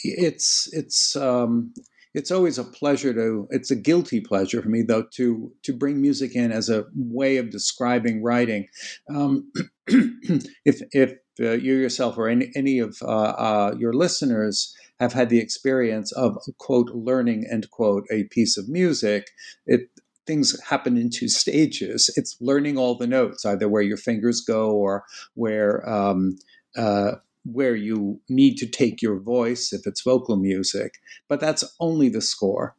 [0.03, 1.73] It's it's um,
[2.13, 6.01] it's always a pleasure to it's a guilty pleasure for me though to to bring
[6.01, 8.67] music in as a way of describing writing
[9.13, 9.51] um,
[9.87, 15.29] if if uh, you yourself or any, any of uh, uh, your listeners have had
[15.29, 19.27] the experience of quote learning end quote a piece of music
[19.65, 19.89] it
[20.25, 24.71] things happen in two stages it's learning all the notes either where your fingers go
[24.71, 25.03] or
[25.35, 26.35] where um,
[26.79, 30.93] uh, where you need to take your voice if it's vocal music,
[31.27, 32.75] but that's only the score.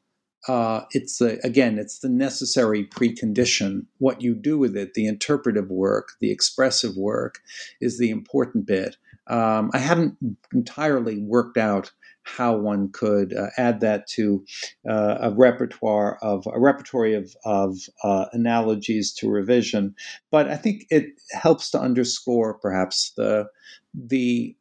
[0.48, 3.82] Uh, it's again, it's the necessary precondition.
[3.98, 7.40] What you do with it, the interpretive work, the expressive work,
[7.80, 8.96] is the important bit.
[9.26, 10.16] Um, I haven't
[10.54, 14.44] entirely worked out how one could uh, add that to
[14.88, 19.94] uh, a repertoire of a repertory of, of uh, analogies to revision,
[20.30, 23.46] but I think it helps to underscore perhaps the
[23.94, 24.56] the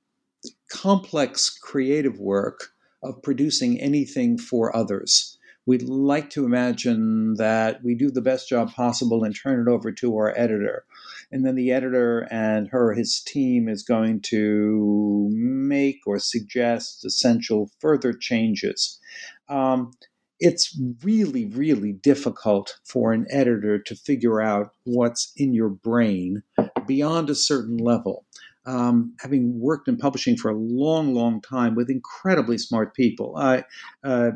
[0.72, 2.70] complex creative work
[3.04, 5.38] of producing anything for others.
[5.66, 9.92] We'd like to imagine that we do the best job possible and turn it over
[9.92, 10.86] to our editor.
[11.32, 17.70] And then the editor and her, his team is going to make or suggest essential
[17.80, 19.00] further changes.
[19.48, 19.92] Um,
[20.40, 26.44] it's really, really difficult for an editor to figure out what's in your brain
[26.88, 28.26] beyond a certain level
[28.70, 33.34] um, having worked in publishing for a long, long time with incredibly smart people.
[33.36, 33.62] Uh,
[34.04, 34.32] uh,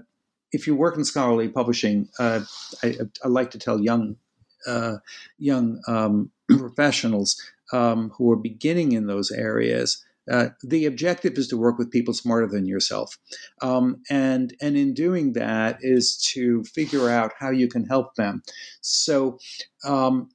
[0.51, 2.41] if you work in scholarly publishing, uh,
[2.83, 4.15] I, I, like to tell young
[4.67, 4.95] uh,
[5.37, 7.39] young um, professionals
[7.71, 10.03] um, who are beginning in those areas.
[10.31, 13.17] Uh, the objective is to work with people smarter than yourself,
[13.61, 18.41] um, and and in doing that is to figure out how you can help them.
[18.79, 19.37] So,
[19.83, 20.29] um,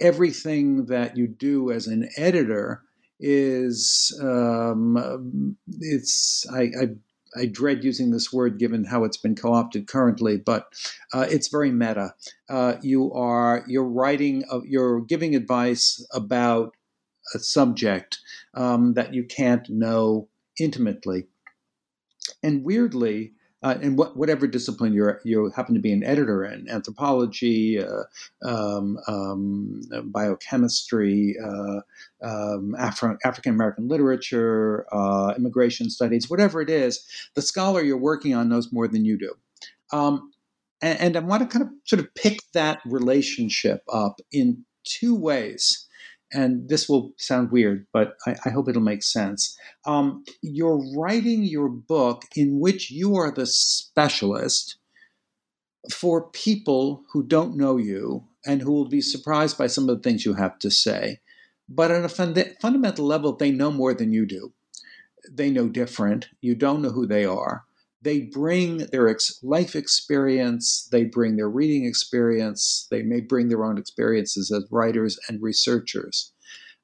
[0.00, 2.82] everything that you do as an editor
[3.20, 6.86] is um, it's I, I,
[7.36, 10.66] I dread using this word given how it's been co-opted currently, but
[11.12, 12.14] uh, it's very meta.
[12.48, 16.74] Uh, you are you're writing uh, you're giving advice about
[17.34, 18.18] a subject
[18.54, 21.26] um, that you can't know intimately,
[22.42, 26.68] and weirdly, uh, in what, whatever discipline you're you happen to be an editor in
[26.68, 28.04] anthropology, uh,
[28.44, 31.80] um, um, biochemistry, uh,
[32.22, 38.34] um, Afro, African American literature, uh, immigration studies, whatever it is, the scholar you're working
[38.34, 39.34] on knows more than you do.
[39.92, 40.32] Um,
[40.80, 45.14] and, and I want to kind of sort of pick that relationship up in two
[45.14, 45.86] ways
[46.32, 49.56] and this will sound weird, but I, I hope it'll make sense.
[49.86, 54.76] Um, you're writing your book in which you are the specialist
[55.92, 60.02] for people who don't know you and who will be surprised by some of the
[60.02, 61.18] things you have to say.
[61.68, 64.52] But at a fund- fundamental level, they know more than you do.
[65.30, 66.28] They know different.
[66.40, 67.64] You don't know who they are
[68.02, 73.64] they bring their ex- life experience, they bring their reading experience, they may bring their
[73.64, 76.32] own experiences as writers and researchers.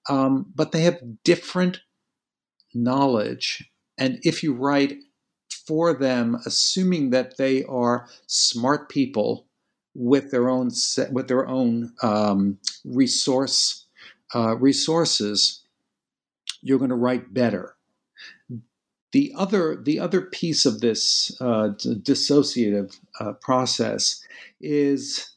[0.08, 1.80] Um, but they have different
[2.74, 3.70] knowledge.
[3.98, 4.98] And if you write
[5.66, 9.46] for them, assuming that they are smart people
[9.94, 13.86] with their own set, with their own um, resource
[14.34, 15.62] uh, resources,
[16.60, 17.75] you're going to write better
[19.12, 24.22] the other, the other piece of this uh, dissociative uh, process
[24.60, 25.36] is,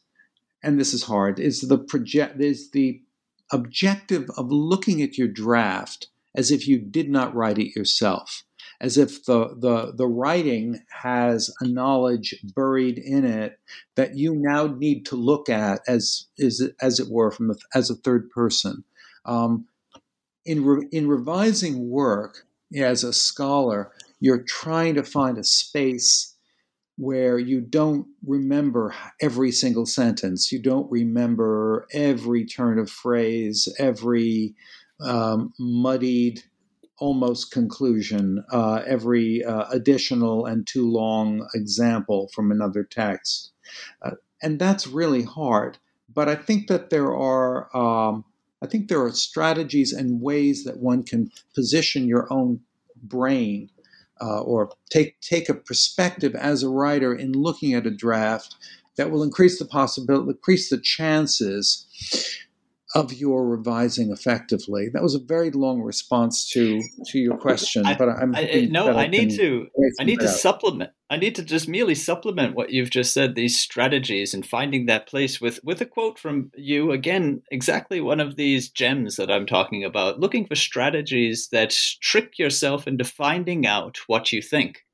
[0.62, 3.00] and this is hard, is the project is the
[3.52, 8.44] objective of looking at your draft as if you did not write it yourself,
[8.80, 13.58] as if the the the writing has a knowledge buried in it
[13.96, 17.90] that you now need to look at as is as it were from a, as
[17.90, 18.84] a third person.
[19.24, 19.66] Um,
[20.46, 26.36] in re, in revising work, as a scholar, you're trying to find a space
[26.96, 34.54] where you don't remember every single sentence, you don't remember every turn of phrase, every
[35.02, 36.42] um, muddied
[36.98, 43.52] almost conclusion, uh, every uh, additional and too long example from another text.
[44.02, 44.10] Uh,
[44.42, 45.78] and that's really hard.
[46.12, 48.24] But I think that there are um,
[48.62, 52.60] I think there are strategies and ways that one can position your own
[53.02, 53.70] brain
[54.20, 58.54] uh, or take take a perspective as a writer in looking at a draft
[58.96, 61.86] that will increase the possibility, increase the chances
[62.94, 64.88] of your revising effectively.
[64.92, 68.96] That was a very long response to to your question, I, but I'm I, no.
[68.96, 69.68] I, I need to
[69.98, 70.90] I need to supplement.
[71.10, 73.34] I need to just merely supplement what you've just said.
[73.34, 77.42] These strategies and finding that place with with a quote from you again.
[77.50, 80.20] Exactly one of these gems that I'm talking about.
[80.20, 84.84] Looking for strategies that trick yourself into finding out what you think.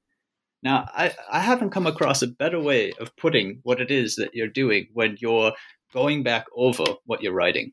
[0.63, 4.35] Now, I, I haven't come across a better way of putting what it is that
[4.35, 5.53] you're doing when you're
[5.93, 7.73] going back over what you're writing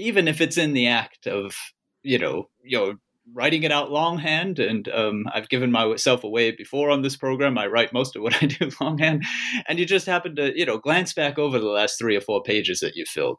[0.00, 1.54] even if it's in the act of
[2.02, 2.94] you know you know
[3.32, 7.58] writing it out longhand and um, i've given myself away before on this program.
[7.58, 9.24] I write most of what i do longhand.
[9.68, 12.42] And you just happen to you know glance back over the last three or four
[12.42, 13.38] pages that you filled.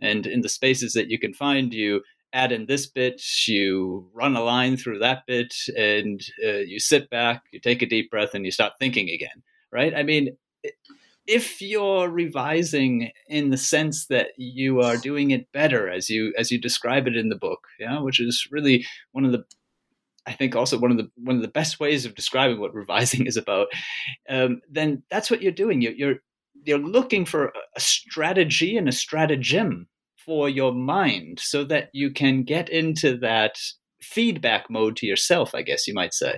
[0.00, 4.36] And in the spaces that you can find you add in this bit you run
[4.36, 8.34] a line through that bit and uh, you sit back you take a deep breath
[8.34, 9.94] and you start thinking again right?
[9.94, 10.36] I mean
[11.30, 16.50] if you're revising in the sense that you are doing it better as you as
[16.50, 19.44] you describe it in the book yeah which is really one of the
[20.26, 23.26] I think also one of the one of the best ways of describing what revising
[23.26, 23.68] is about,
[24.28, 25.80] um, then that's what you're doing.
[25.80, 26.16] You're, you're
[26.64, 29.88] you're looking for a strategy and a stratagem
[30.24, 33.54] for your mind, so that you can get into that
[34.02, 35.54] feedback mode to yourself.
[35.54, 36.36] I guess you might say.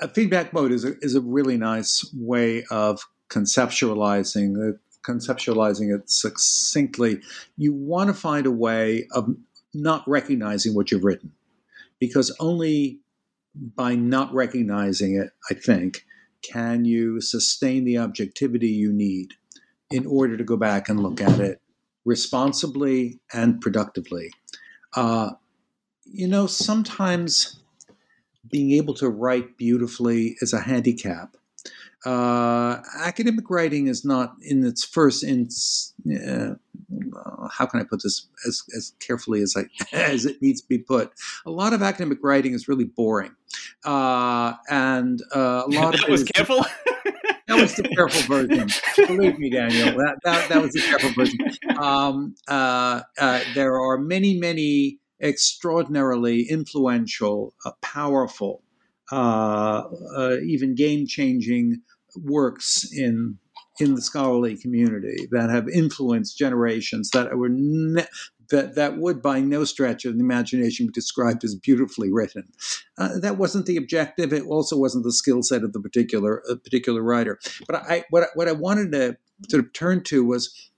[0.00, 6.10] A feedback mode is a, is a really nice way of conceptualizing it, conceptualizing it
[6.10, 7.20] succinctly,
[7.56, 9.34] you want to find a way of
[9.72, 11.32] not recognizing what you've written,
[11.98, 13.00] because only
[13.54, 16.04] by not recognizing it, I think,
[16.42, 19.34] can you sustain the objectivity you need
[19.90, 21.60] in order to go back and look at it
[22.04, 24.30] responsibly and productively.
[24.94, 25.30] Uh,
[26.04, 27.60] you know, sometimes
[28.50, 31.36] being able to write beautifully is a handicap
[32.04, 35.48] uh, academic writing is not in its first in
[36.12, 36.54] uh,
[37.50, 39.64] how can I put this as, as carefully as I
[39.96, 41.12] as it needs to be put.
[41.46, 43.34] A lot of academic writing is really boring,
[43.84, 46.64] uh, and uh, a lot that of was careful.
[47.46, 48.68] that was the careful version.
[49.06, 51.38] Believe me, Daniel, that that, that was the careful version.
[51.78, 58.62] Um, uh, uh, there are many, many extraordinarily influential, powerful,
[59.10, 61.80] even game-changing
[62.16, 63.38] works in
[63.80, 68.06] in the scholarly community that have influenced generations that were ne-
[68.50, 72.44] that that would, by no stretch of the imagination, be described as beautifully written.
[72.98, 74.32] Uh, that wasn't the objective.
[74.32, 77.38] It also wasn't the skill set of the particular uh, particular writer.
[77.66, 79.16] But I what what I wanted to
[79.48, 80.70] sort of turn to was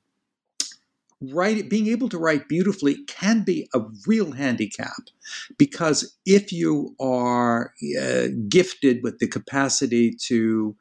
[1.20, 5.08] write being able to write beautifully can be a real handicap
[5.56, 10.76] because if you are uh, gifted with the capacity to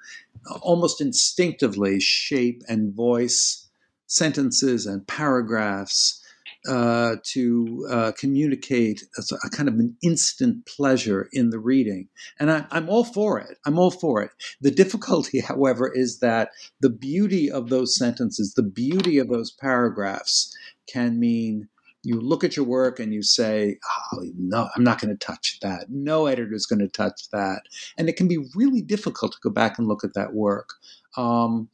[0.61, 3.67] almost instinctively shape and voice
[4.07, 6.21] sentences and paragraphs
[6.67, 12.07] uh, to uh, communicate a, a, kind of an instant pleasure in the reading.
[12.39, 13.59] And I, I'm all for it.
[13.65, 14.31] I'm all for it.
[14.61, 20.55] The difficulty, however, is that the beauty of those sentences, the beauty of those paragraphs
[20.87, 21.69] can mean
[22.05, 23.77] you look at your work and you say,
[24.13, 25.87] oh, no, I'm not going to touch that.
[25.89, 27.63] No editor is going to touch that.
[27.97, 30.69] And it can be really difficult to go back and look at that work.
[31.17, 31.69] Um,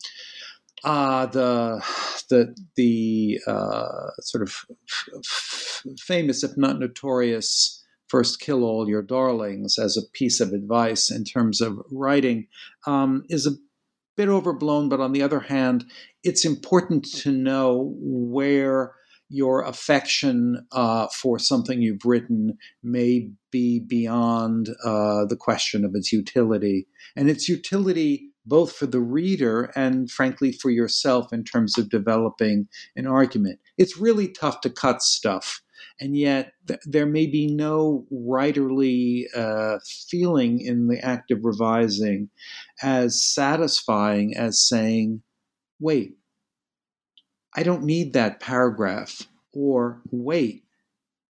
[0.83, 1.85] uh, the
[2.29, 4.65] the the uh, sort of
[5.19, 11.11] f- famous, if not notorious, first kill all your darlings as a piece of advice
[11.11, 12.47] in terms of writing
[12.87, 13.51] um, is a
[14.17, 14.89] bit overblown.
[14.89, 15.85] But on the other hand,
[16.23, 18.95] it's important to know where
[19.31, 26.11] your affection uh, for something you've written may be beyond uh, the question of its
[26.11, 31.89] utility, and its utility both for the reader and frankly for yourself in terms of
[31.89, 33.59] developing an argument.
[33.77, 35.61] It's really tough to cut stuff.
[35.99, 39.77] And yet, th- there may be no writerly uh,
[40.09, 42.29] feeling in the act of revising
[42.81, 45.21] as satisfying as saying,
[45.79, 46.15] wait,
[47.55, 49.23] I don't need that paragraph.
[49.53, 50.63] Or, wait,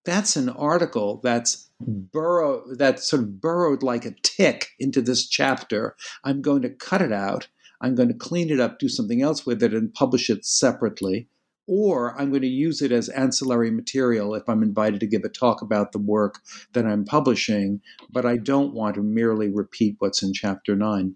[0.06, 5.96] that's an article that's burrow that sort of burrowed like a tick into this chapter.
[6.24, 7.48] I'm going to cut it out.
[7.82, 11.28] I'm going to clean it up, do something else with it, and publish it separately.
[11.68, 15.30] Or I'm going to use it as ancillary material if I'm invited to give a
[15.30, 16.40] talk about the work
[16.74, 21.16] that I'm publishing, but I don't want to merely repeat what's in chapter nine.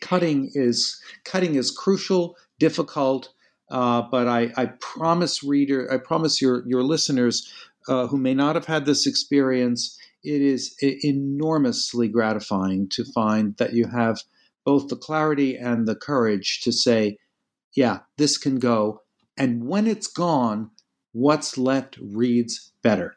[0.00, 3.32] Cutting is cutting is crucial, difficult,
[3.74, 7.52] uh, but I, I promise reader, I promise your your listeners
[7.88, 13.72] uh, who may not have had this experience, it is enormously gratifying to find that
[13.72, 14.20] you have
[14.64, 17.18] both the clarity and the courage to say,
[17.74, 19.02] yeah, this can go.
[19.36, 20.70] And when it's gone,
[21.10, 23.16] what's left reads better.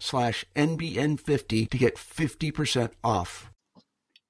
[0.00, 3.50] slash NBN50 to get 50% off.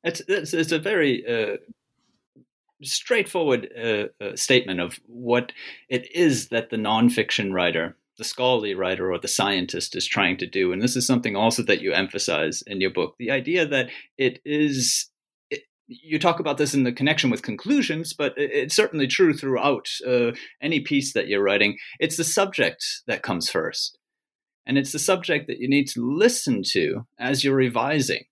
[0.05, 1.57] It's, it's, it's a very uh,
[2.83, 5.53] straightforward uh, uh, statement of what
[5.89, 10.47] it is that the nonfiction writer, the scholarly writer, or the scientist is trying to
[10.47, 10.73] do.
[10.73, 14.41] And this is something also that you emphasize in your book the idea that it
[14.45, 15.11] is
[15.91, 20.31] you talk about this in the connection with conclusions, but it's certainly true throughout uh,
[20.63, 21.77] any piece that you're writing.
[21.99, 23.99] It's the subject that comes first.
[24.71, 28.23] And it's the subject that you need to listen to as you're revising.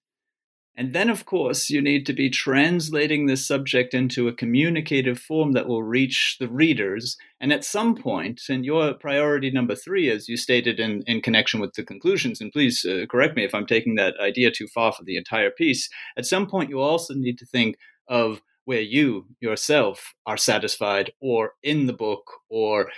[0.77, 5.51] And then, of course, you need to be translating this subject into a communicative form
[5.55, 7.17] that will reach the readers.
[7.41, 11.59] And at some point, and your priority number three, as you stated in, in connection
[11.59, 14.93] with the conclusions, and please uh, correct me if I'm taking that idea too far
[14.93, 19.27] for the entire piece, at some point you also need to think of where you
[19.41, 22.91] yourself are satisfied or in the book or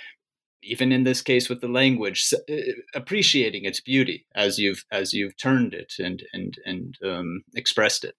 [0.62, 2.54] even in this case with the language, uh,
[2.94, 8.16] appreciating its beauty as you've as you've turned it and and and um, expressed it.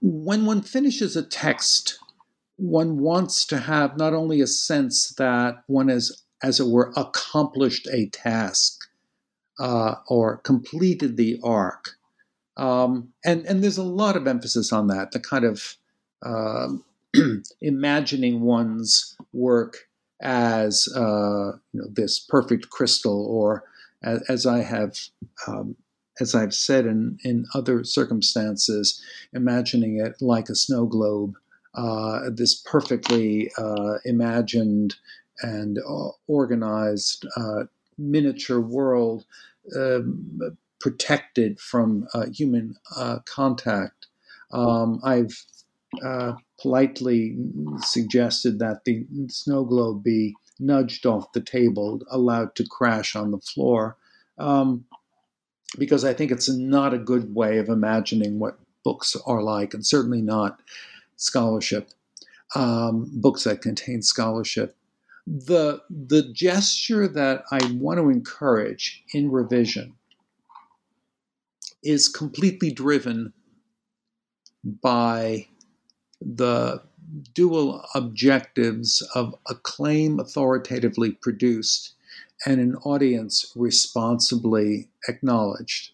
[0.00, 1.98] When one finishes a text,
[2.56, 7.86] one wants to have not only a sense that one has, as it were, accomplished
[7.92, 8.80] a task
[9.60, 11.90] uh, or completed the arc,
[12.56, 15.12] um, and and there's a lot of emphasis on that.
[15.12, 15.76] The kind of
[16.22, 16.68] uh,
[17.60, 19.87] imagining one's work
[20.20, 23.64] as uh, you know, this perfect crystal or
[24.02, 24.98] as, as I have
[25.46, 25.76] um,
[26.20, 29.02] as I've said in, in other circumstances,
[29.32, 31.36] imagining it like a snow globe,
[31.74, 34.96] uh, this perfectly uh, imagined
[35.42, 37.64] and uh, organized uh,
[37.96, 39.24] miniature world
[39.76, 40.40] um,
[40.80, 42.76] protected from uh, human
[43.24, 44.06] contact.
[44.50, 45.44] Um, I've
[46.60, 47.36] politely
[47.78, 53.38] suggested that the snow globe be nudged off the table, allowed to crash on the
[53.38, 53.96] floor.
[54.38, 54.84] Um,
[55.78, 59.86] because I think it's not a good way of imagining what books are like, and
[59.86, 60.60] certainly not
[61.16, 61.90] scholarship,
[62.54, 64.74] um, books that contain scholarship.
[65.26, 69.94] The, the gesture that I want to encourage in revision
[71.82, 73.34] is completely driven
[74.64, 75.48] by
[76.20, 76.82] the
[77.34, 81.94] dual objectives of a claim authoritatively produced
[82.46, 85.92] and an audience responsibly acknowledged.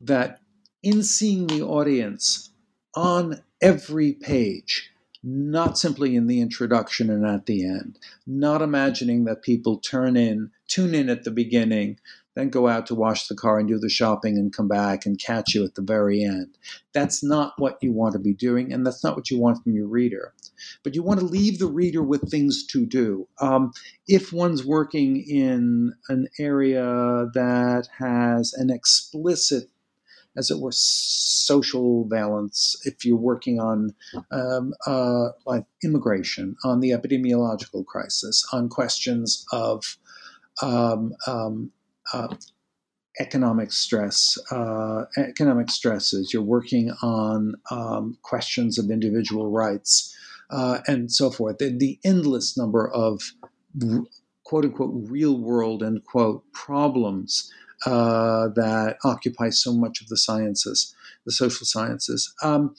[0.00, 0.40] That
[0.82, 2.50] in seeing the audience
[2.94, 4.90] on every page,
[5.22, 10.50] not simply in the introduction and at the end, not imagining that people turn in,
[10.66, 11.98] tune in at the beginning,
[12.34, 15.18] then go out to wash the car and do the shopping and come back and
[15.18, 16.56] catch you at the very end.
[16.92, 19.74] That's not what you want to be doing, and that's not what you want from
[19.74, 20.34] your reader.
[20.82, 23.28] But you want to leave the reader with things to do.
[23.40, 23.72] Um,
[24.06, 26.82] if one's working in an area
[27.34, 29.68] that has an explicit
[30.36, 32.76] as it were, social valence.
[32.84, 33.94] If you're working on
[34.30, 39.98] um, uh, like immigration, on the epidemiological crisis, on questions of
[40.62, 41.70] um, um,
[42.12, 42.34] uh,
[43.20, 46.32] economic stress, uh, economic stresses.
[46.32, 50.16] You're working on um, questions of individual rights
[50.50, 51.58] uh, and so forth.
[51.58, 53.22] The, the, endless number of
[54.44, 57.50] quote unquote real world end quote problems
[57.86, 60.94] uh, that occupy so much of the sciences,
[61.24, 62.32] the social sciences.
[62.42, 62.74] Um,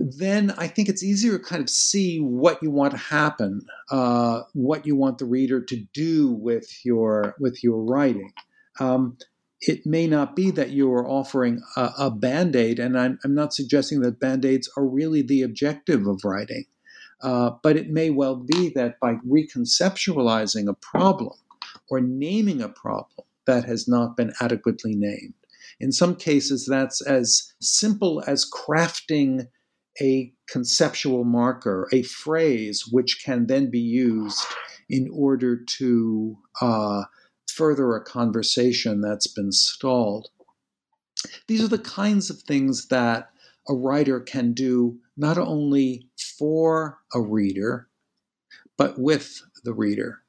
[0.00, 4.42] then I think it's easier to kind of see what you want to happen, uh,
[4.54, 8.32] what you want the reader to do with your with your writing.
[8.80, 9.18] Um,
[9.60, 13.34] it may not be that you are offering a, a band aid, and I'm, I'm,
[13.34, 16.64] not suggesting that band aids are really the objective of writing,
[17.22, 21.36] uh, but it may well be that by reconceptualizing a problem
[21.90, 25.34] or naming a problem that has not been adequately named.
[25.78, 29.48] In some cases, that's as simple as crafting
[30.00, 34.44] a conceptual marker, a phrase which can then be used
[34.88, 37.02] in order to uh,
[37.48, 40.28] further a conversation that's been stalled.
[41.46, 43.30] These are the kinds of things that
[43.68, 46.06] a writer can do not only
[46.38, 47.88] for a reader,
[48.76, 50.22] but with the reader.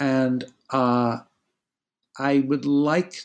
[0.00, 1.18] And uh,
[2.18, 3.24] I would like,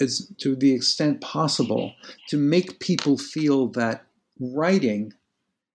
[0.00, 1.92] as to the extent possible,
[2.28, 4.03] to make people feel that
[4.38, 5.12] writing,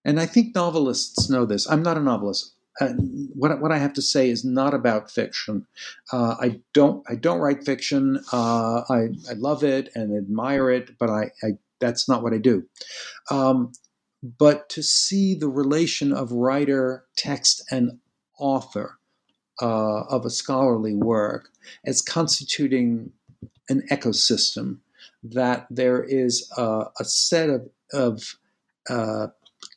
[0.04, 1.68] and I think novelists know this.
[1.70, 2.54] I'm not a novelist.
[2.80, 2.92] Uh,
[3.34, 5.66] what, what I have to say is not about fiction.
[6.12, 8.20] Uh, I don't I don't write fiction.
[8.32, 12.38] Uh, I, I love it and admire it, but I, I that's not what I
[12.38, 12.64] do.
[13.30, 13.72] Um,
[14.22, 17.98] but to see the relation of writer, text, and
[18.38, 18.98] author
[19.60, 21.48] uh, of a scholarly work
[21.84, 23.12] as constituting
[23.68, 24.78] an ecosystem,
[25.22, 28.36] that there is a, a set of, of
[28.88, 29.28] uh,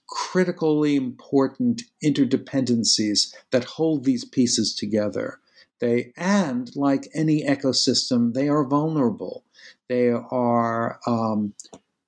[0.08, 5.40] critically important interdependencies that hold these pieces together.
[5.80, 9.44] They and like any ecosystem, they are vulnerable.
[9.90, 11.54] They are um,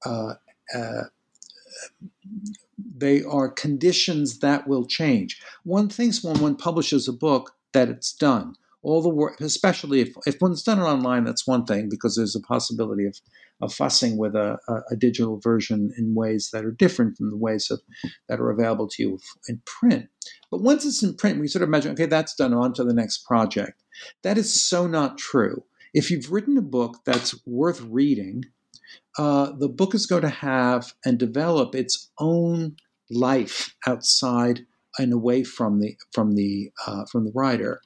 [0.05, 0.35] uh,
[0.73, 1.03] uh,
[2.77, 5.41] they are conditions that will change.
[5.63, 8.55] One thinks when one publishes a book that it's done.
[8.85, 12.35] All the work, especially if, if one's done it online, that's one thing because there's
[12.35, 13.19] a possibility of,
[13.59, 17.35] of fussing with a, a, a digital version in ways that are different from the
[17.35, 17.81] ways of,
[18.29, 19.19] that are available to you
[19.49, 20.07] in print.
[20.51, 22.93] But once it's in print, we sort of imagine, okay, that's done, on to the
[22.93, 23.81] next project.
[24.21, 25.63] That is so not true.
[25.93, 28.43] If you've written a book that's worth reading,
[29.17, 32.75] uh, the book is going to have and develop its own
[33.09, 34.65] life outside
[34.99, 37.81] and away from the from the uh, from the writer.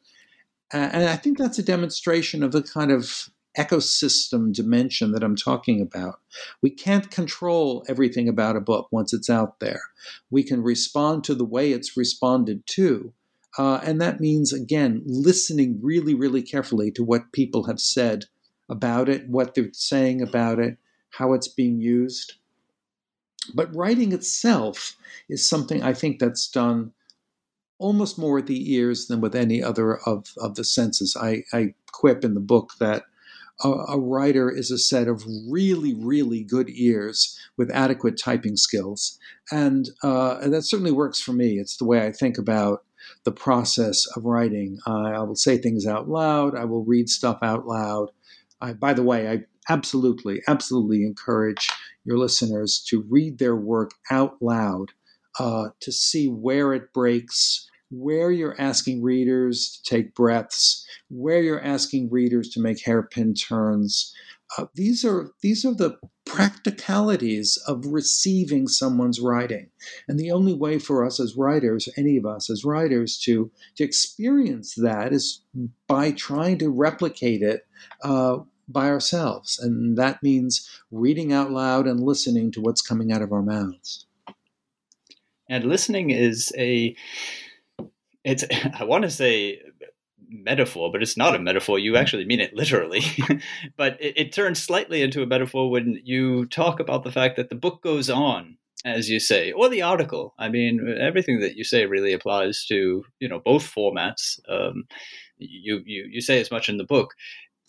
[0.71, 5.81] And I think that's a demonstration of the kind of ecosystem dimension that I'm talking
[5.81, 6.19] about.
[6.61, 9.81] We can't control everything about a book once it's out there.
[10.29, 13.13] We can respond to the way it's responded to.
[13.57, 18.25] Uh, and that means, again, listening really, really carefully to what people have said
[18.69, 20.77] about it, what they're saying about it,
[21.09, 22.35] how it's being used.
[23.55, 24.95] But writing itself
[25.27, 26.93] is something I think that's done
[27.79, 31.17] almost more with the ears than with any other of, of the senses.
[31.19, 33.03] I, I quip in the book that
[33.63, 39.17] a, a, writer is a set of really, really good ears with adequate typing skills.
[39.51, 41.57] And, uh, and that certainly works for me.
[41.59, 42.83] It's the way I think about
[43.23, 44.79] the process of writing.
[44.85, 48.09] Uh, I will say things out loud, I will read stuff out loud.
[48.61, 51.69] I, by the way, I absolutely, absolutely encourage
[52.03, 54.91] your listeners to read their work out loud
[55.39, 61.63] uh, to see where it breaks, where you're asking readers to take breaths, where you're
[61.63, 64.13] asking readers to make hairpin turns.
[64.57, 69.69] Uh, these are these are the practicalities of receiving someone's writing,
[70.07, 73.83] and the only way for us as writers, any of us as writers, to to
[73.83, 75.43] experience that is
[75.87, 77.65] by trying to replicate it
[78.03, 78.37] uh,
[78.67, 83.31] by ourselves, and that means reading out loud and listening to what's coming out of
[83.31, 84.05] our mouths.
[85.49, 86.95] And listening is a
[88.23, 88.43] it's
[88.79, 89.59] I want to say
[90.29, 91.79] metaphor, but it's not a metaphor.
[91.79, 93.01] You actually mean it literally.
[93.77, 97.49] but it, it, turns slightly into a metaphor when you talk about the fact that
[97.49, 100.35] the book goes on, as you say, or the article.
[100.37, 104.39] I mean, everything that you say really applies to you know both formats.
[104.47, 104.85] Um,
[105.37, 107.15] you, you you say as much in the book.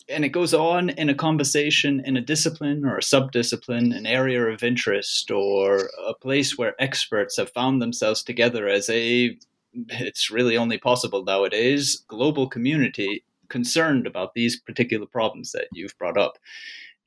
[0.09, 4.43] And it goes on in a conversation in a discipline or a subdiscipline, an area
[4.43, 9.37] of interest, or a place where experts have found themselves together as a
[9.73, 16.17] it's really only possible nowadays, global community concerned about these particular problems that you've brought
[16.17, 16.37] up.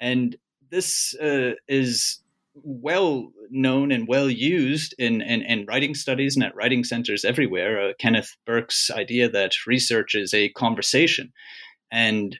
[0.01, 0.36] And
[0.70, 2.20] this uh, is
[2.55, 7.90] well known and well used in, in, in, writing studies and at writing centers everywhere.
[7.90, 11.32] Uh, Kenneth Burke's idea that research is a conversation
[11.90, 12.38] and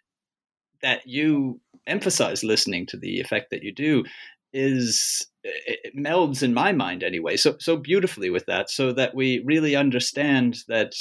[0.85, 4.05] that you emphasize listening to the effect that you do
[4.53, 9.43] is it melds in my mind anyway so so beautifully with that so that we
[9.45, 10.93] really understand that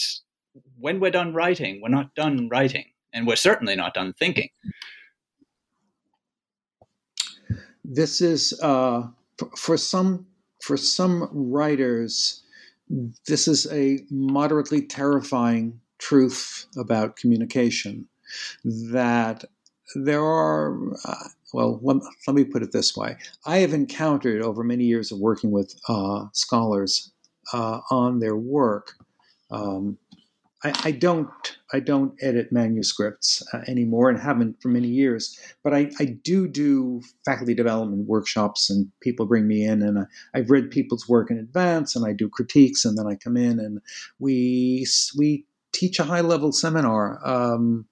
[0.80, 4.50] when we're done writing we're not done writing and we're certainly not done thinking.
[7.86, 9.04] This is uh,
[9.38, 10.26] for, for some
[10.62, 12.42] for some writers
[13.26, 18.08] this is a moderately terrifying truth about communication
[18.64, 19.46] that
[19.96, 23.16] there are uh, well, let, let, me put it this way.
[23.46, 27.12] I have encountered over many years of working with uh, scholars
[27.54, 28.94] uh, on their work.
[29.52, 30.00] Um,
[30.64, 31.30] I, I, don't
[31.74, 36.48] I don't edit manuscripts uh, anymore and haven't for many years, but I, I do
[36.48, 41.30] do faculty development workshops and people bring me in and I, have read people's work
[41.30, 43.80] in advance and I do critiques and then I come in and
[44.20, 44.88] we
[45.18, 47.20] we teach a high level seminar.
[47.28, 47.86] Um,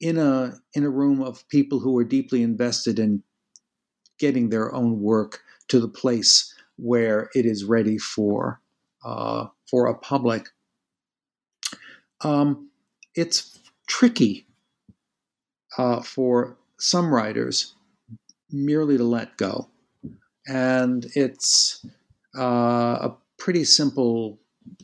[0.00, 3.22] in a in a room of people who are deeply invested in
[4.18, 8.60] getting their own work to the place where it is ready for
[9.04, 10.48] uh, for a public.
[12.22, 12.70] Um,
[13.14, 14.46] it's tricky
[15.78, 17.74] uh, for some writers
[18.50, 19.68] merely to let go,
[20.46, 21.84] and it's
[22.38, 24.38] uh, a pretty simple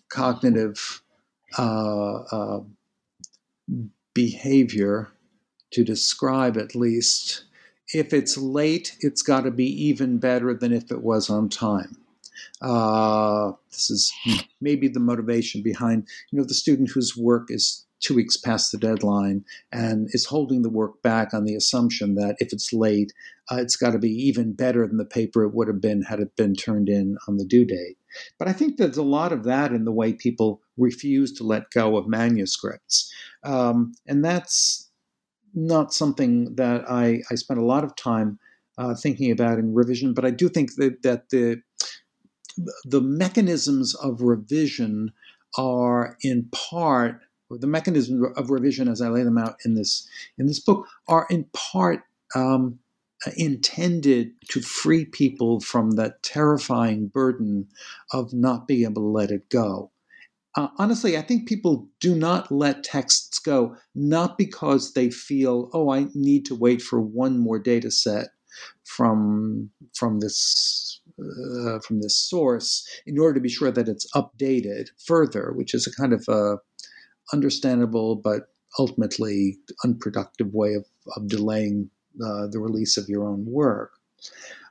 [0.09, 1.03] cognitive
[1.59, 2.61] uh, uh,
[4.17, 5.13] behavior
[5.73, 7.45] to describe at least.
[7.93, 11.99] If it's late, it's got to be even better than if it was on time.
[12.63, 14.13] Uh, this is
[14.61, 18.79] maybe the motivation behind, you know, the student whose work is two weeks past the
[18.79, 23.13] deadline and is holding the work back on the assumption that if it's late,
[23.53, 26.21] uh, it's got to be even better than the paper it would have been had
[26.21, 27.97] it been turned in on the due date.
[28.39, 31.71] But I think there's a lot of that in the way people refuse to let
[31.71, 33.13] go of manuscripts.
[33.45, 34.91] Um, and that's
[35.55, 38.39] not something that I, I spent a lot of time
[38.79, 41.63] uh, thinking about in revision, but I do think that, that the,
[42.85, 45.13] the mechanisms of revision
[45.59, 50.09] are in part or the mechanisms of revision as I lay them out in this
[50.37, 52.03] in this book are in part
[52.35, 52.79] um,
[53.37, 57.69] intended to free people from that terrifying burden
[58.13, 59.91] of not being able to let it go.
[60.57, 65.91] Uh, honestly, I think people do not let texts go, not because they feel, oh,
[65.91, 68.29] I need to wait for one more data set
[68.85, 74.87] from from this uh, from this source in order to be sure that it's updated
[75.07, 76.57] further, which is a kind of a
[77.33, 78.49] understandable but
[78.79, 80.87] ultimately unproductive way of,
[81.17, 81.91] of delaying
[82.25, 83.93] uh, the release of your own work.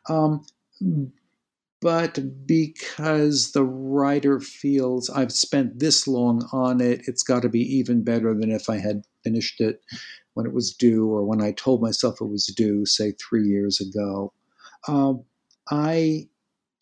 [0.10, 0.46] Um,
[1.86, 7.62] but because the writer feels I've spent this long on it, it's got to be
[7.62, 9.84] even better than if I had finished it
[10.34, 13.80] when it was due or when I told myself it was due, say three years
[13.80, 14.34] ago.
[14.88, 15.26] Um,
[15.70, 16.28] I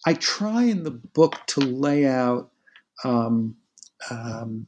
[0.06, 2.52] I try in the book to lay out
[3.04, 3.58] um,
[4.10, 4.68] um,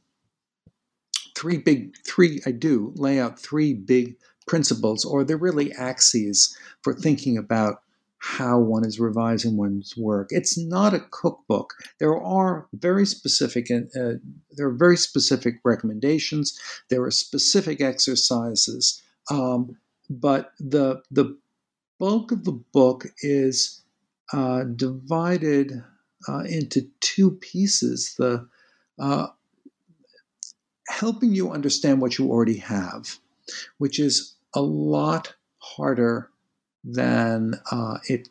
[1.34, 2.42] three big three.
[2.44, 4.16] I do lay out three big
[4.46, 7.80] principles, or they're really axes for thinking about
[8.26, 10.28] how one is revising one's work.
[10.30, 11.74] It's not a cookbook.
[12.00, 14.14] There are very specific uh,
[14.50, 16.58] there are very specific recommendations.
[16.90, 19.00] There are specific exercises,
[19.30, 19.76] um,
[20.10, 21.38] but the the
[22.00, 23.82] bulk of the book is
[24.32, 25.84] uh, divided
[26.28, 28.16] uh, into two pieces.
[28.18, 28.48] The
[28.98, 29.28] uh,
[30.88, 33.18] helping you understand what you already have,
[33.78, 36.30] which is a lot harder
[36.86, 38.28] than uh, it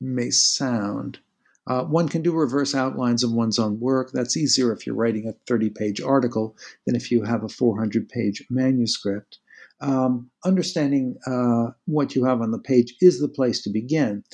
[0.00, 1.18] may sound.
[1.66, 4.12] Uh, one can do reverse outlines of one's own work.
[4.12, 8.08] That's easier if you're writing a 30 page article than if you have a 400
[8.08, 9.38] page manuscript.
[9.80, 14.24] Um, understanding uh, what you have on the page is the place to begin.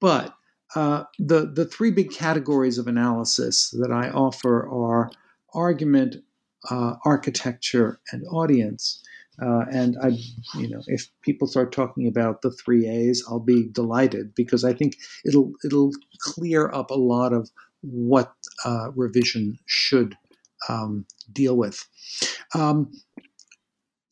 [0.00, 0.34] But
[0.74, 5.10] uh, the, the three big categories of analysis that I offer are
[5.54, 6.16] argument,
[6.70, 9.02] uh, architecture, and audience.
[9.40, 10.08] Uh, and I,
[10.58, 14.72] you know, if people start talking about the three A's, I'll be delighted because I
[14.72, 17.48] think it'll it'll clear up a lot of
[17.82, 18.32] what
[18.64, 20.16] uh, revision should
[20.68, 21.86] um, deal with.
[22.54, 22.92] Um,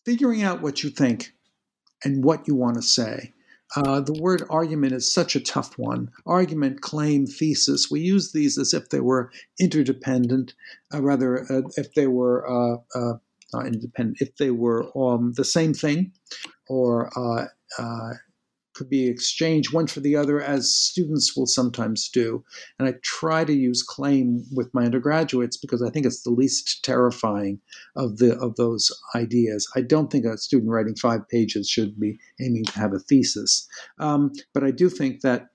[0.04, 1.32] figuring out what you think
[2.04, 3.32] and what you want to say.
[3.74, 6.08] Uh, the word argument is such a tough one.
[6.24, 7.90] Argument, claim, thesis.
[7.90, 10.54] We use these as if they were interdependent,
[10.94, 12.80] uh, rather, uh, if they were
[13.52, 16.12] not independent, if they were um, the same thing
[16.68, 17.46] or uh,
[17.78, 18.14] uh,
[18.76, 22.44] could be exchanged one for the other, as students will sometimes do.
[22.78, 26.84] And I try to use claim with my undergraduates because I think it's the least
[26.84, 27.60] terrifying
[27.96, 29.66] of the of those ideas.
[29.74, 33.66] I don't think a student writing five pages should be aiming to have a thesis,
[33.98, 35.46] um, but I do think that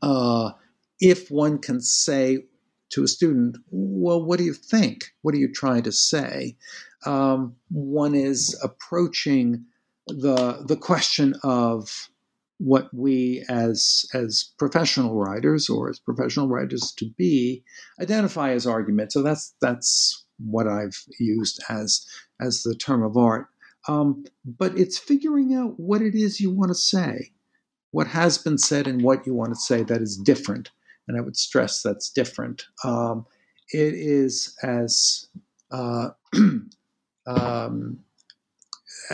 [0.00, 0.52] uh,
[1.00, 2.44] if one can say
[2.90, 5.12] to a student, well, what do you think?
[5.22, 6.56] What are you trying to say?
[7.04, 9.64] Um, one is approaching
[10.06, 12.08] the the question of
[12.58, 17.62] what we as as professional writers or as professional writers to be
[18.00, 19.12] identify as argument.
[19.12, 22.06] So that's that's what I've used as
[22.40, 23.48] as the term of art.
[23.88, 27.32] Um, but it's figuring out what it is you want to say,
[27.92, 30.70] what has been said, and what you want to say that is different
[31.08, 32.66] and I would stress that's different.
[32.84, 33.26] Um,
[33.72, 35.28] it is as
[35.70, 36.10] uh,
[37.26, 37.98] um,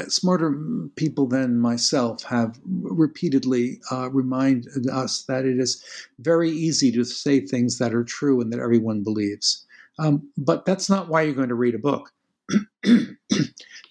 [0.09, 0.55] smarter
[0.97, 5.85] people than myself have repeatedly uh, reminded us that it is
[6.19, 9.67] very easy to say things that are true and that everyone believes.
[9.99, 12.11] Um, but that's not why you're going to read a book.
[12.83, 13.17] the,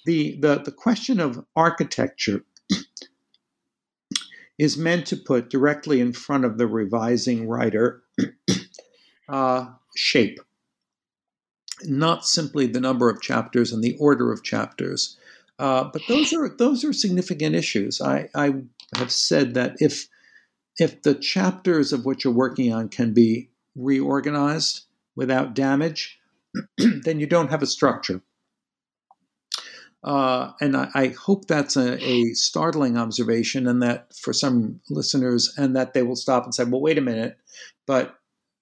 [0.06, 2.44] the, the question of architecture
[4.62, 8.04] is meant to put directly in front of the revising writer
[9.28, 10.40] uh, shape,
[11.84, 15.18] not simply the number of chapters and the order of chapters.
[15.58, 18.00] Uh, but those are those are significant issues.
[18.02, 18.54] I, I
[18.96, 20.08] have said that if
[20.78, 24.86] if the chapters of what you're working on can be reorganized
[25.16, 26.20] without damage,
[26.78, 28.22] then you don't have a structure.
[30.04, 35.54] Uh, and I, I, hope that's a, a, startling observation, and that for some listeners,
[35.58, 37.38] and that they will stop and say, "Well, wait a minute,"
[37.86, 38.16] but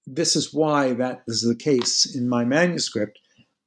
[0.06, 3.20] this is why that is the case in my manuscript.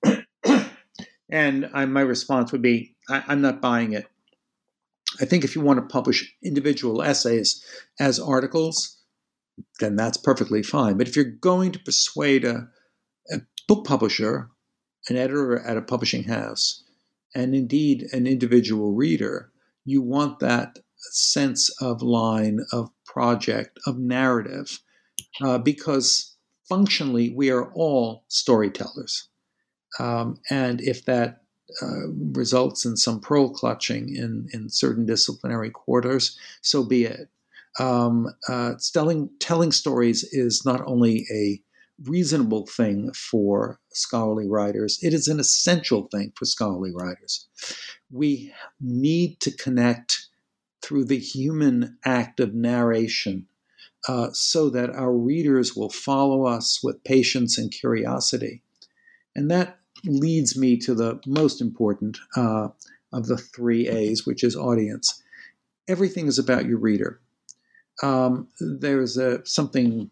[1.31, 4.07] and I, my response would be, I, "I'm not buying it."
[5.23, 7.65] I think if you want to publish individual essays
[7.99, 8.99] as articles,
[9.81, 10.99] then that's perfectly fine.
[10.99, 12.69] But if you're going to persuade a,
[13.31, 14.51] a book publisher,
[15.09, 16.85] an editor at a publishing house
[17.35, 19.51] and indeed an individual reader,
[19.85, 24.81] you want that sense of line, of project, of narrative,
[25.43, 26.37] uh, because
[26.69, 29.29] functionally we are all storytellers.
[29.99, 31.43] Um, and if that
[31.81, 37.29] uh, results in some pearl clutching in, in certain disciplinary quarters, so be it.
[37.79, 41.61] Um, uh, telling, telling stories is not only a
[42.09, 44.99] reasonable thing for scholarly writers.
[45.03, 47.49] It is an essential thing for scholarly writers.
[48.11, 50.27] We need to connect
[50.83, 53.47] through the human act of narration
[54.09, 58.63] uh, so that our readers will follow us with patience and curiosity.
[59.35, 62.69] And that leads me to the most important uh,
[63.13, 65.23] of the three A's, which is audience.
[65.87, 67.21] Everything is about your reader.
[68.03, 70.11] Um, there's a, something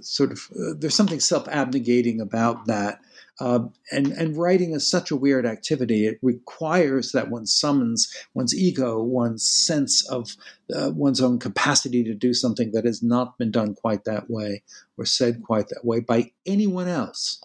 [0.00, 3.00] sort of uh, there's something self-abnegating about that.
[3.40, 6.06] Uh, and and writing is such a weird activity.
[6.06, 10.36] It requires that one summons one's ego, one's sense of
[10.74, 14.62] uh, one's own capacity to do something that has not been done quite that way
[14.96, 17.42] or said quite that way by anyone else.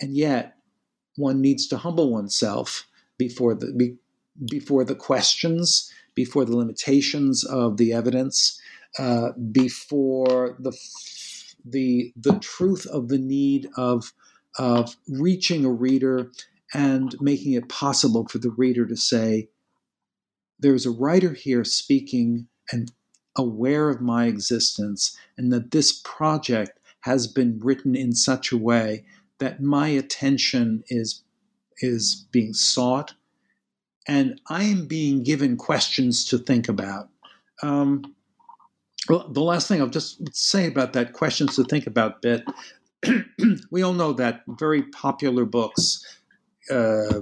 [0.00, 0.56] And yet,
[1.16, 2.86] one needs to humble oneself
[3.18, 3.96] before the be,
[4.46, 8.60] before the questions, before the limitations of the evidence,
[8.98, 10.72] uh, before the
[11.64, 14.12] the the truth of the need of
[14.58, 16.30] of reaching a reader
[16.74, 19.48] and making it possible for the reader to say,
[20.58, 22.92] "There's a writer here speaking and
[23.36, 29.04] aware of my existence, and that this project has been written in such a way
[29.38, 31.22] that my attention is
[31.80, 33.14] is being sought,
[34.06, 37.10] and I am being given questions to think about."
[37.62, 38.14] Um,
[39.08, 42.44] well, the last thing I'll just say about that questions to think about bit.
[43.70, 46.04] we all know that very popular books
[46.70, 47.20] uh,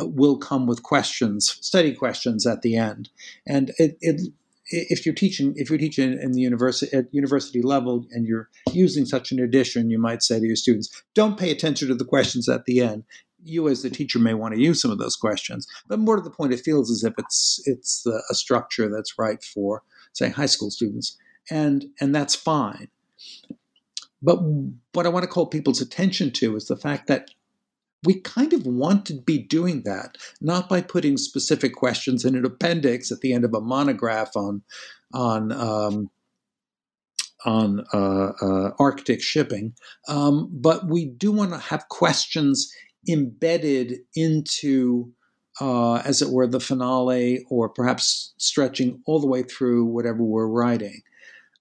[0.00, 3.08] will come with questions, study questions at the end,
[3.46, 4.20] and it, it
[4.70, 9.04] if you're teaching if you're teaching in the university at university level and you're using
[9.04, 12.48] such an edition, you might say to your students, "Don't pay attention to the questions
[12.48, 13.04] at the end."
[13.46, 16.22] You, as the teacher, may want to use some of those questions, but more to
[16.22, 19.82] the point, it feels as if it's it's a structure that's right for,
[20.14, 21.18] say, high school students
[21.50, 22.88] and and that's fine.
[24.22, 24.38] But
[24.92, 27.30] what I want to call people's attention to is the fact that
[28.04, 32.44] we kind of want to be doing that, not by putting specific questions in an
[32.44, 34.62] appendix at the end of a monograph on
[35.12, 36.10] on um,
[37.44, 39.74] on uh, uh, Arctic shipping,
[40.08, 42.72] um, but we do want to have questions
[43.08, 45.12] embedded into,
[45.60, 50.46] uh, as it were, the finale, or perhaps stretching all the way through whatever we're
[50.46, 51.02] writing.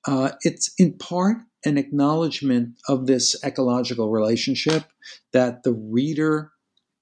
[0.06, 4.84] Uh, it's in part an acknowledgement of this ecological relationship
[5.32, 6.52] that the reader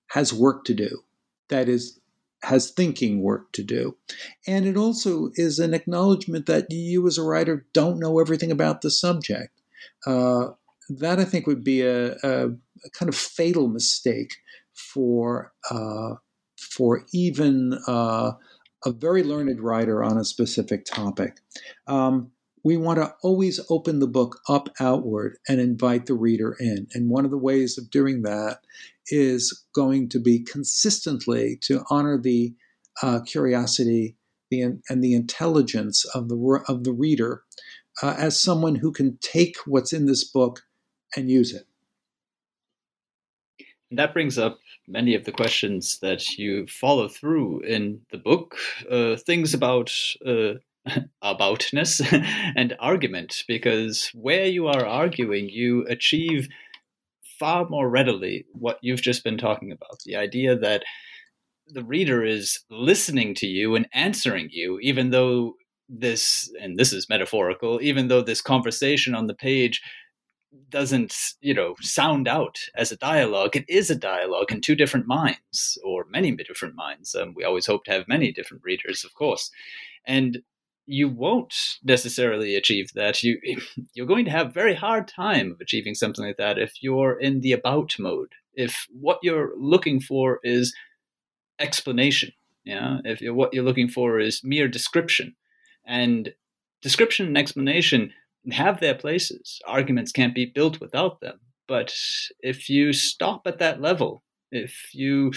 [0.09, 1.01] has work to do,
[1.49, 1.99] that is,
[2.43, 3.95] has thinking work to do.
[4.45, 8.81] And it also is an acknowledgement that you, as a writer, don't know everything about
[8.81, 9.53] the subject.
[10.05, 10.49] Uh,
[10.89, 14.33] that I think would be a, a, a kind of fatal mistake
[14.73, 16.15] for uh,
[16.57, 18.33] for even uh,
[18.85, 21.37] a very learned writer on a specific topic.
[21.87, 22.31] Um,
[22.63, 26.87] we want to always open the book up outward and invite the reader in.
[26.93, 28.59] And one of the ways of doing that
[29.07, 32.53] is going to be consistently to honor the
[33.01, 34.15] uh, curiosity
[34.49, 37.43] the, and the intelligence of the, of the reader
[38.01, 40.61] uh, as someone who can take what's in this book
[41.15, 41.65] and use it.
[43.89, 48.55] And That brings up many of the questions that you follow through in the book.
[48.89, 49.91] Uh, things about
[50.25, 50.53] uh,
[51.23, 52.01] aboutness
[52.55, 56.47] and argument because where you are arguing, you achieve
[57.39, 59.99] far more readily what you've just been talking about.
[60.05, 60.83] The idea that
[61.67, 65.53] the reader is listening to you and answering you, even though
[65.87, 69.81] this, and this is metaphorical, even though this conversation on the page
[70.69, 75.07] doesn't you know sound out as a dialogue it is a dialogue in two different
[75.07, 77.15] minds or many different minds.
[77.15, 79.49] Um, we always hope to have many different readers of course.
[80.05, 80.41] And
[80.91, 83.23] you won't necessarily achieve that.
[83.23, 83.39] You
[83.93, 87.39] you're going to have very hard time of achieving something like that if you're in
[87.39, 88.33] the about mode.
[88.53, 90.75] If what you're looking for is
[91.59, 92.33] explanation,
[92.65, 92.97] yeah.
[93.05, 95.35] If you're, what you're looking for is mere description,
[95.85, 96.33] and
[96.81, 98.11] description and explanation
[98.51, 99.61] have their places.
[99.65, 101.39] Arguments can't be built without them.
[101.67, 101.95] But
[102.41, 105.31] if you stop at that level, if you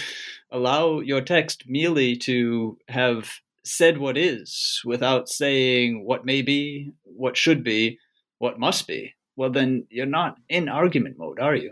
[0.51, 7.35] allow your text merely to have said what is without saying what may be, what
[7.35, 7.99] should be,
[8.37, 11.71] what must be, well, then you're not in argument mode, are you?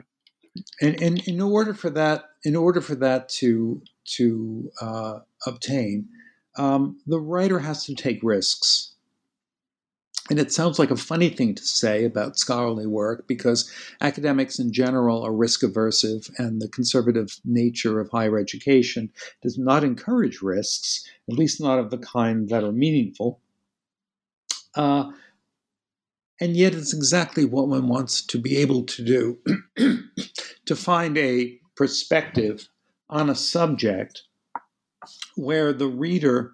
[0.81, 3.81] And, and in order for that, in order for that to
[4.17, 6.07] to uh, obtain,
[6.57, 8.92] um, the writer has to take risks.
[10.29, 13.69] And it sounds like a funny thing to say about scholarly work because
[13.99, 19.11] academics in general are risk aversive, and the conservative nature of higher education
[19.41, 23.41] does not encourage risks, at least not of the kind that are meaningful.
[24.75, 25.11] Uh,
[26.39, 29.37] and yet, it's exactly what one wants to be able to do
[30.65, 32.69] to find a perspective
[33.09, 34.23] on a subject
[35.35, 36.53] where the reader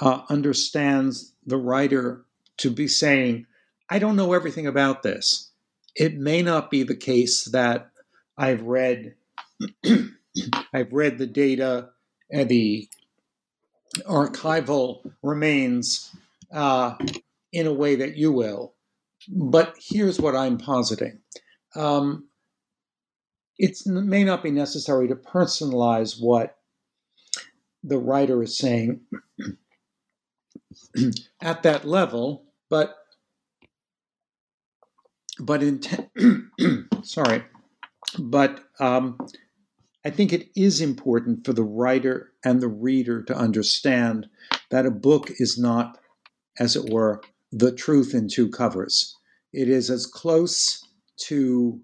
[0.00, 2.24] uh, understands the writer
[2.58, 3.46] to be saying,
[3.90, 5.50] I don't know everything about this.
[5.94, 7.90] It may not be the case that
[8.36, 9.14] I've read
[10.72, 11.90] I've read the data
[12.30, 12.88] and the
[14.08, 16.14] archival remains
[16.52, 16.96] uh,
[17.52, 18.74] in a way that you will.
[19.28, 21.20] But here's what I'm positing.
[21.76, 22.28] Um,
[23.56, 26.56] it may not be necessary to personalize what
[27.84, 29.00] the writer is saying
[31.40, 32.43] at that level,
[32.74, 32.96] but
[35.38, 35.80] but in
[37.04, 37.44] sorry,
[38.18, 39.16] but um,
[40.04, 44.26] I think it is important for the writer and the reader to understand
[44.72, 45.98] that a book is not,
[46.58, 47.22] as it were,
[47.52, 49.16] the truth in two covers.
[49.52, 50.84] It is as close
[51.28, 51.80] to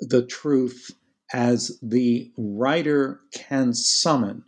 [0.00, 0.90] the truth
[1.32, 4.42] as the writer can summon.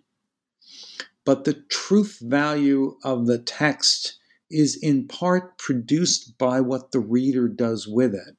[1.24, 4.18] But the truth value of the text
[4.50, 8.36] is in part produced by what the reader does with it.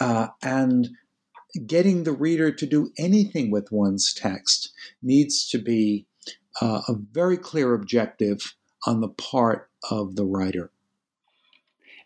[0.00, 0.88] Uh, and
[1.66, 6.06] getting the reader to do anything with one's text needs to be
[6.60, 8.54] uh, a very clear objective
[8.86, 10.70] on the part of the writer.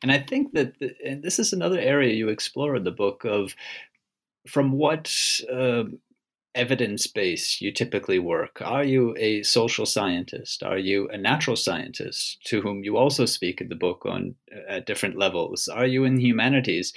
[0.02, 3.24] And I think that, the, and this is another area you explore in the book
[3.24, 3.54] of
[4.46, 5.12] from what
[5.52, 5.84] uh,
[6.58, 8.60] evidence base you typically work.
[8.60, 10.62] Are you a social scientist?
[10.62, 14.74] Are you a natural scientist to whom you also speak in the book on uh,
[14.74, 15.68] at different levels?
[15.68, 16.92] Are you in humanities?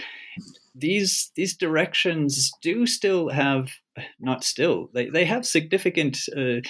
[0.74, 3.70] These these directions do still have
[4.20, 6.18] not still they they have significant.
[6.36, 6.62] Uh,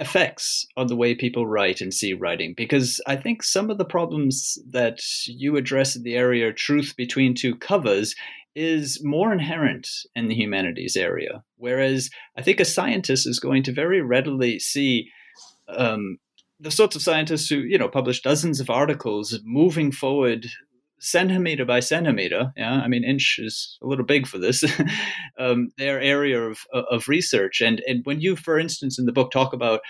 [0.00, 3.84] effects on the way people write and see writing because I think some of the
[3.84, 8.14] problems that you address in the area of truth between two covers
[8.56, 11.44] is more inherent in the humanities area.
[11.56, 15.08] Whereas I think a scientist is going to very readily see
[15.68, 16.18] um,
[16.58, 20.46] the sorts of scientists who, you know, publish dozens of articles moving forward
[21.00, 22.52] centimeter by centimeter.
[22.56, 24.64] Yeah, I mean, inch is a little big for this.
[25.38, 29.30] um, their area of, of research, and and when you, for instance, in the book
[29.32, 29.80] talk about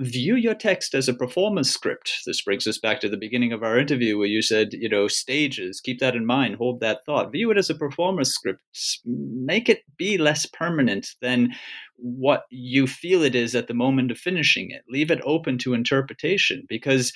[0.00, 2.22] view your text as a performance script.
[2.26, 5.06] This brings us back to the beginning of our interview where you said, you know,
[5.06, 7.30] stages, keep that in mind, hold that thought.
[7.30, 8.60] View it as a performance script.
[9.04, 11.52] Make it be less permanent than
[11.96, 14.82] what you feel it is at the moment of finishing it.
[14.88, 17.12] Leave it open to interpretation because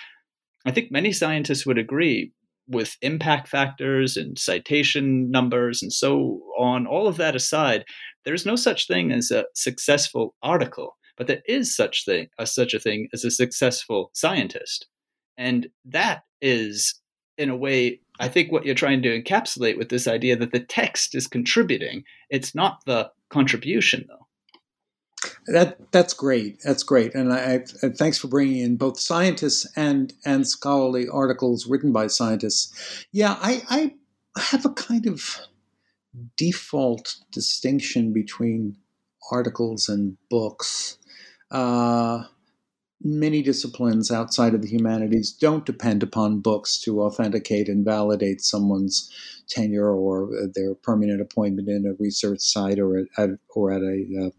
[0.65, 2.33] I think many scientists would agree
[2.69, 7.85] with impact factors and citation numbers and so on, all of that aside,
[8.25, 12.73] there's no such thing as a successful article but there is such thing a such
[12.73, 14.87] a thing as a successful scientist,
[15.37, 16.95] and that is
[17.37, 20.61] in a way I think what you're trying to encapsulate with this idea that the
[20.61, 22.05] text is contributing.
[22.31, 24.27] It's not the contribution though.
[25.51, 26.61] That that's great.
[26.63, 31.67] That's great, and I, I, thanks for bringing in both scientists and and scholarly articles
[31.67, 33.07] written by scientists.
[33.13, 33.95] Yeah, I, I
[34.41, 35.39] have a kind of
[36.37, 38.77] default distinction between
[39.31, 40.99] articles and books.
[41.51, 42.25] Uh,
[43.03, 49.11] many disciplines outside of the humanities don't depend upon books to authenticate and validate someone's
[49.49, 54.31] tenure or their permanent appointment in a research site or at, or at a uh,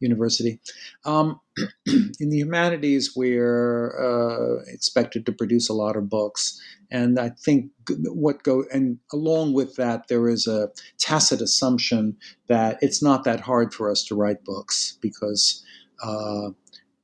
[0.00, 0.60] university.
[1.04, 1.40] Um,
[1.86, 7.70] in the humanities, we're uh, expected to produce a lot of books, and I think
[8.04, 10.68] what go and along with that, there is a
[10.98, 12.16] tacit assumption
[12.48, 15.64] that it's not that hard for us to write books because
[16.02, 16.50] uh,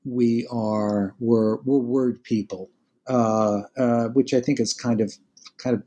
[0.04, 2.70] we are we're, we're word people,
[3.06, 5.14] uh, uh, which I think is kind of
[5.56, 5.84] kind of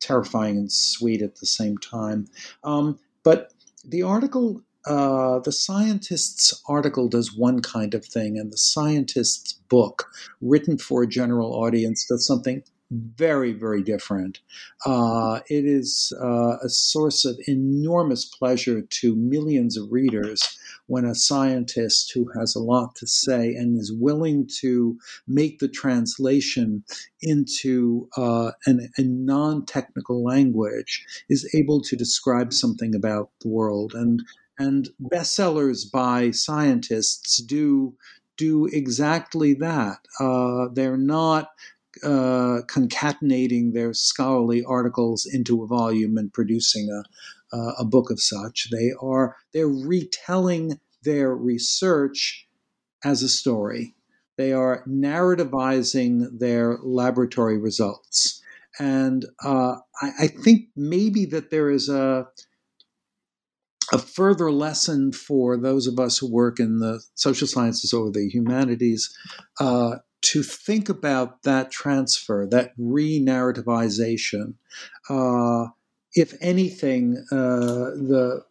[0.00, 2.26] terrifying and sweet at the same time.
[2.64, 3.52] Um, but
[3.84, 10.06] the article, uh, the scientist's article does one kind of thing, and the scientist's book,
[10.40, 14.40] written for a general audience, does something very, very different.
[14.84, 20.42] Uh, it is uh, a source of enormous pleasure to millions of readers
[20.86, 25.68] when a scientist who has a lot to say and is willing to make the
[25.68, 26.82] translation
[27.22, 33.94] into uh, an, a non technical language is able to describe something about the world.
[33.94, 34.20] And,
[34.60, 37.94] and bestsellers by scientists do
[38.36, 39.98] do exactly that.
[40.18, 41.50] Uh, they're not
[42.02, 48.20] uh, concatenating their scholarly articles into a volume and producing a, uh, a book of
[48.20, 48.68] such.
[48.70, 52.46] They are they're retelling their research
[53.02, 53.94] as a story.
[54.36, 58.42] They are narrativizing their laboratory results,
[58.78, 62.26] and uh, I, I think maybe that there is a
[63.92, 68.28] a further lesson for those of us who work in the social sciences or the
[68.28, 69.14] humanities
[69.58, 74.54] uh, to think about that transfer, that re narrativization.
[75.08, 75.68] Uh,
[76.14, 78.44] if anything, uh, the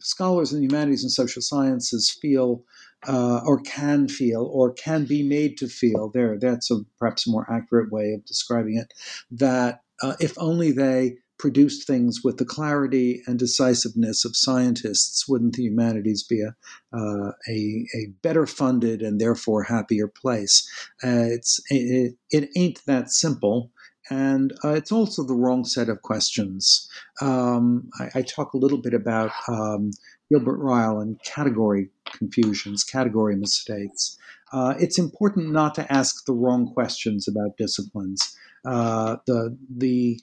[0.00, 2.64] scholars in the humanities and social sciences feel
[3.08, 7.30] uh, or can feel or can be made to feel there that's a perhaps a
[7.30, 8.92] more accurate way of describing it
[9.30, 15.54] that uh, if only they produced things with the clarity and decisiveness of scientists, wouldn't
[15.54, 16.54] the humanities be a,
[16.96, 20.68] uh, a, a, better funded and therefore happier place?
[21.02, 23.72] Uh, it's, it, it, ain't that simple.
[24.10, 26.88] And uh, it's also the wrong set of questions.
[27.22, 29.92] Um, I, I, talk a little bit about um,
[30.30, 34.18] Gilbert Ryle and category confusions, category mistakes.
[34.52, 38.36] Uh, it's important not to ask the wrong questions about disciplines.
[38.64, 40.20] Uh, the the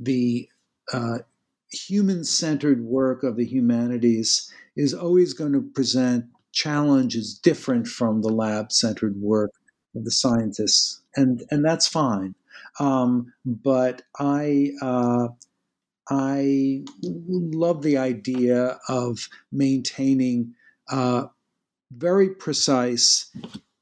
[0.00, 0.48] the
[0.92, 1.18] uh,
[1.70, 9.16] human-centered work of the humanities is always going to present challenges different from the lab-centered
[9.20, 9.52] work
[9.94, 12.34] of the scientists, and and that's fine.
[12.80, 15.28] Um, but I uh,
[16.10, 20.54] I love the idea of maintaining
[20.90, 21.26] uh,
[21.96, 23.30] very precise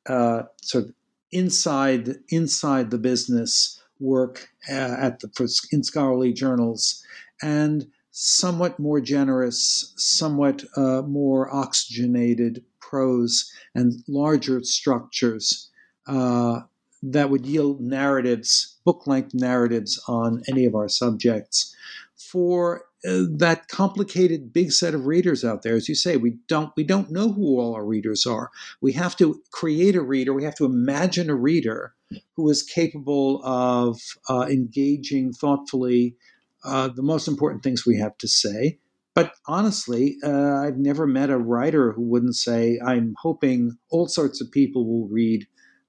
[0.06, 0.94] uh, sort of
[1.32, 7.04] inside inside the business work uh, at the for, in scholarly journals
[7.42, 15.70] and somewhat more generous, somewhat uh, more oxygenated prose and larger structures
[16.06, 16.60] uh,
[17.02, 21.74] that would yield narratives, book length narratives on any of our subjects.
[22.16, 26.70] For uh, that complicated big set of readers out there as you say we don't
[26.76, 28.50] we don't know who all our readers are.
[28.82, 31.94] We have to create a reader we have to imagine a reader
[32.36, 36.16] who is capable of uh, engaging thoughtfully
[36.64, 38.78] uh, the most important things we have to say
[39.14, 44.40] but honestly uh, i've never met a writer who wouldn't say i'm hoping all sorts
[44.40, 45.46] of people will read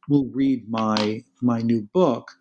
[0.09, 2.31] will read my my new book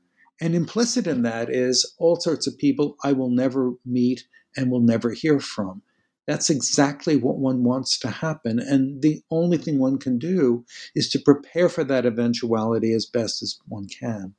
[0.40, 4.24] and implicit in that is all sorts of people I will never meet
[4.56, 5.82] and will never hear from.
[6.30, 8.60] That's exactly what one wants to happen.
[8.60, 10.64] And the only thing one can do
[10.94, 14.36] is to prepare for that eventuality as best as one can.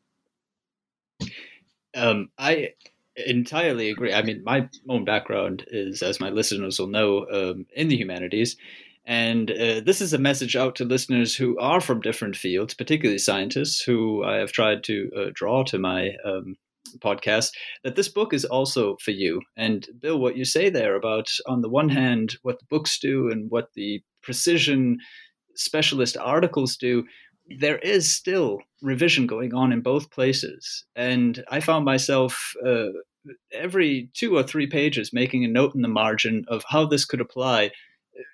[1.93, 2.69] Um, I
[3.17, 4.13] entirely agree.
[4.13, 8.55] I mean, my own background is, as my listeners will know, um, in the humanities.
[9.03, 13.19] And uh, this is a message out to listeners who are from different fields, particularly
[13.19, 16.55] scientists, who I have tried to uh, draw to my um,
[16.99, 17.51] podcast,
[17.84, 19.41] that this book is also for you.
[19.57, 23.29] And Bill, what you say there about, on the one hand, what the books do
[23.29, 24.97] and what the precision
[25.55, 27.03] specialist articles do,
[27.57, 30.86] there is still revision going on in both places.
[30.95, 32.88] And I found myself uh,
[33.53, 37.21] every two or three pages making a note in the margin of how this could
[37.21, 37.71] apply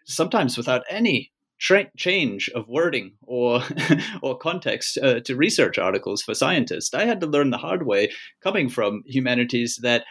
[0.06, 3.62] sometimes without any tra- change of wording or
[4.22, 6.94] or context uh, to research articles for scientists.
[6.94, 10.06] I had to learn the hard way, coming from humanities, that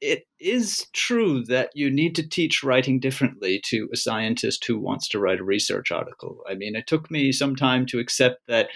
[0.00, 5.08] it is true that you need to teach writing differently to a scientist who wants
[5.08, 6.42] to write a research article.
[6.48, 8.68] I mean, it took me some time to accept that.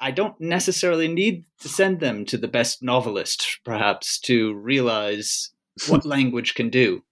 [0.00, 5.50] I don't necessarily need to send them to the best novelist, perhaps, to realize
[5.88, 7.02] what language can do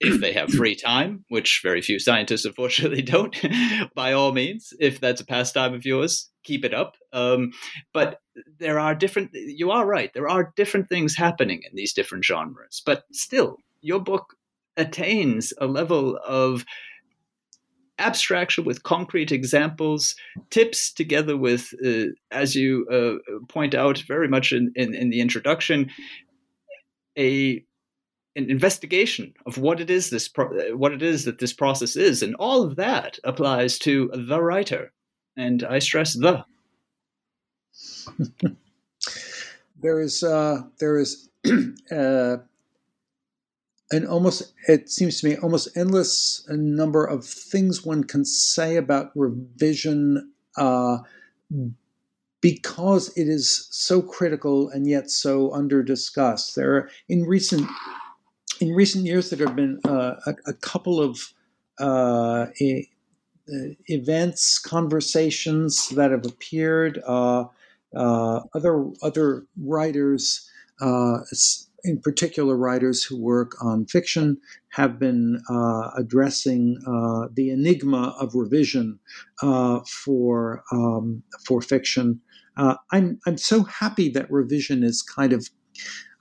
[0.00, 3.36] if they have free time, which very few scientists unfortunately don't,
[3.94, 6.96] by all means, if that's a pastime of yours, keep it up.
[7.12, 7.50] Um,
[7.92, 8.20] but
[8.58, 12.82] there are different, you are right, there are different things happening in these different genres.
[12.84, 14.36] But still, your book
[14.76, 16.64] attains a level of
[17.98, 20.14] abstraction with concrete examples,
[20.50, 25.20] tips together with, uh, as you uh, point out very much in, in, in the
[25.20, 25.90] introduction,
[27.18, 27.64] a
[28.36, 32.22] an investigation of what it is this pro- what it is that this process is,
[32.22, 34.92] and all of that applies to the writer,
[35.36, 36.44] and I stress the.
[39.80, 41.28] there is uh, there is
[41.90, 42.36] uh,
[43.90, 49.10] an almost it seems to me almost endless number of things one can say about
[49.14, 50.32] revision.
[50.56, 50.98] Uh,
[52.42, 56.54] because it is so critical and yet so under discussed.
[56.54, 57.68] There in recent
[58.60, 61.32] in recent years, there have been uh, a, a, couple of
[61.78, 62.88] uh, e-
[63.52, 67.02] uh, events, conversations that have appeared.
[67.06, 67.44] Uh,
[67.94, 70.50] uh, other other writers,
[71.84, 74.38] in particular writers who work on fiction,
[74.70, 75.40] have been
[75.96, 76.76] addressing
[77.34, 78.98] the enigma of revision
[79.40, 82.20] for um, for fiction.
[82.56, 85.48] I'm I'm so happy that revision is kind of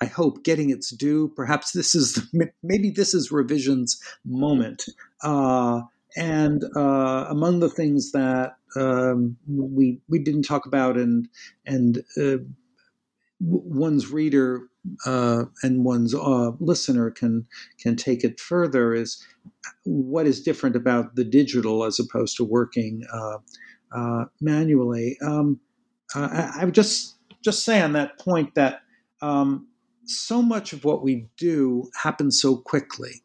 [0.01, 1.31] I hope, getting its due.
[1.35, 2.27] Perhaps this is
[2.63, 4.85] maybe this is revision's moment.
[5.23, 5.81] Uh,
[6.17, 11.27] and uh, among the things that um, we we didn't talk about, and
[11.65, 12.37] and uh,
[13.39, 14.67] one's reader
[15.05, 17.47] uh, and one's uh, listener can
[17.79, 19.25] can take it further is
[19.83, 23.03] what is different about the digital as opposed to working
[23.91, 25.17] uh, manually.
[25.25, 25.59] Um,
[26.13, 28.81] I, I, would just just say on that point that
[29.25, 29.67] um,
[30.05, 33.23] so much of what we do happens so quickly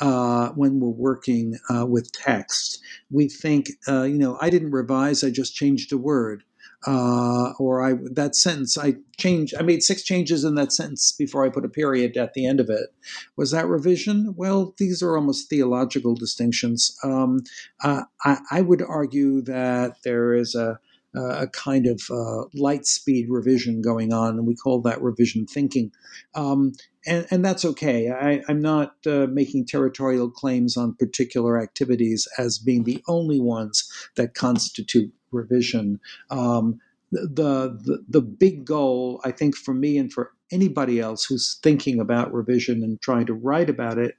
[0.00, 2.80] uh, when we're working uh, with text.
[3.10, 6.44] We think, uh, you know, I didn't revise, I just changed a word.
[6.86, 9.54] uh, or I that sentence I changed.
[9.58, 12.60] I made six changes in that sentence before I put a period at the end
[12.60, 12.92] of it.
[13.36, 14.34] Was that revision?
[14.36, 16.96] Well, these are almost theological distinctions.
[17.04, 17.40] Um,
[17.82, 20.80] uh, I, I, would argue that there is a
[21.14, 25.92] a kind of uh, light speed revision going on, and we call that revision thinking.
[26.34, 26.72] Um,
[27.06, 28.10] and, and, that's okay.
[28.10, 33.90] I, am not uh, making territorial claims on particular activities as being the only ones
[34.16, 36.00] that constitute revision.
[36.30, 36.80] Um,
[37.10, 42.00] the, the, the big goal, I think, for me and for anybody else who's thinking
[42.00, 44.16] about revision and trying to write about it,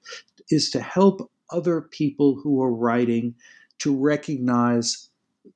[0.50, 3.36] is to help other people who are writing
[3.80, 5.10] to recognize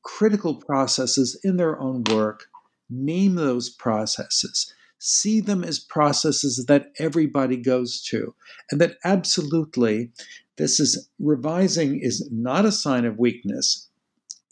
[0.07, 2.45] critical processes in their own work,
[2.89, 8.33] name those processes, see them as processes that everybody goes to,
[8.71, 10.11] and that absolutely
[10.55, 13.87] this is revising is not a sign of weakness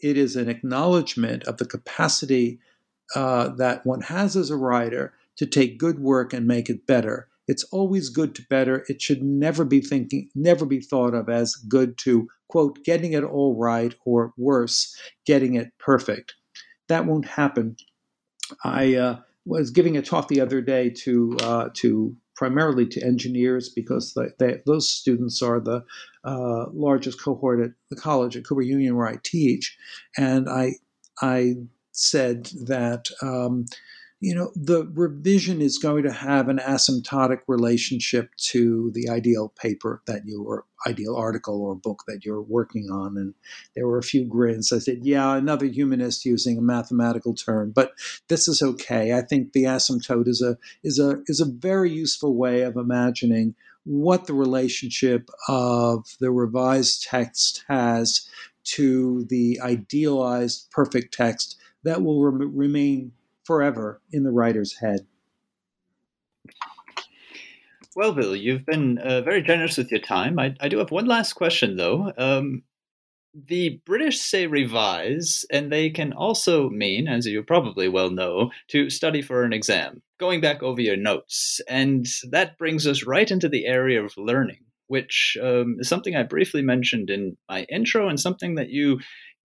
[0.00, 2.58] it is an acknowledgement of the capacity
[3.14, 7.28] uh, that one has as a writer to take good work and make it better.
[7.48, 8.84] It's always good to better.
[8.88, 13.24] It should never be thinking, never be thought of as good to quote getting it
[13.24, 14.94] all right or worse,
[15.24, 16.34] getting it perfect.
[16.88, 17.76] That won't happen.
[18.64, 23.70] I uh, was giving a talk the other day to uh, to primarily to engineers
[23.70, 25.82] because they, those students are the
[26.24, 29.76] uh, largest cohort at the college at Cooper Union where I teach,
[30.16, 30.72] and I
[31.22, 31.54] I
[31.92, 33.64] said that um,
[34.20, 40.02] you know, the revision is going to have an asymptotic relationship to the ideal paper
[40.06, 43.18] that you or ideal article or book that you're working on.
[43.18, 43.34] And
[43.74, 44.72] there were a few grins.
[44.72, 47.92] I said, yeah, another humanist using a mathematical term, but
[48.28, 49.12] this is okay.
[49.12, 53.54] I think the asymptote is a is a is a very useful way of imagining
[53.84, 58.28] what the relationship of the revised text has
[58.64, 63.12] to the idealized perfect text that will re- remain
[63.46, 65.06] forever in the writer's head.
[67.94, 70.38] Well, Bill, you've been uh, very generous with your time.
[70.38, 72.12] I, I, do have one last question, though.
[72.18, 72.62] Um,
[73.48, 78.90] the British say revise, and they can also mean, as you probably well know, to
[78.90, 81.60] study for an exam, going back over your notes.
[81.68, 86.22] And that brings us right into the area of learning, which um, is something I
[86.22, 89.00] briefly mentioned in my intro and something that you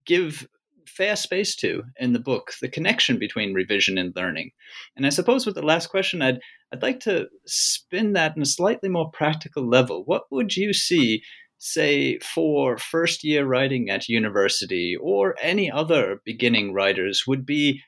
[0.05, 0.47] give
[0.95, 4.51] fair space to in the book the connection between revision and learning.
[4.95, 6.39] And i suppose with the last question i'd
[6.71, 10.03] i'd like to spin that in a slightly more practical level.
[10.05, 11.23] What would you see
[11.57, 17.81] say for first year writing at university or any other beginning writers would be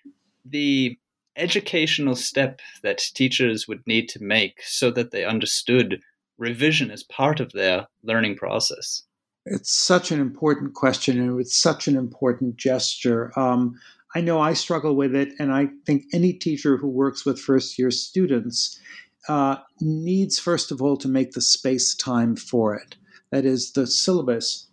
[0.46, 0.96] the
[1.36, 6.00] educational step that teachers would need to make so that they understood
[6.38, 9.04] revision as part of their learning process
[9.46, 13.38] it's such an important question and it's such an important gesture.
[13.38, 13.80] Um,
[14.16, 17.80] I know I struggle with it, and I think any teacher who works with first
[17.80, 18.80] year students
[19.28, 22.96] uh, needs, first of all, to make the space time for it.
[23.32, 24.68] That is, the syllabus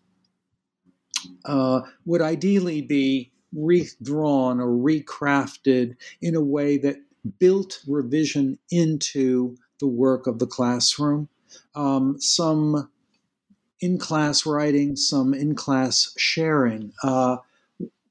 [1.46, 6.96] uh, would ideally be redrawn or recrafted in a way that
[7.38, 11.28] built revision into the work of the classroom.
[11.74, 12.90] Um, some
[13.80, 17.38] in class writing, some in class sharing, uh,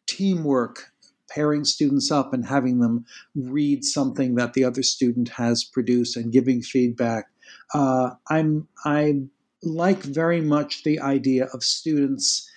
[0.08, 0.92] teamwork,
[1.30, 3.06] pairing students up and having them
[3.36, 7.30] read something that the other student has produced and giving feedback.
[7.74, 9.22] Uh, I'm I
[9.62, 12.50] like very much the idea of students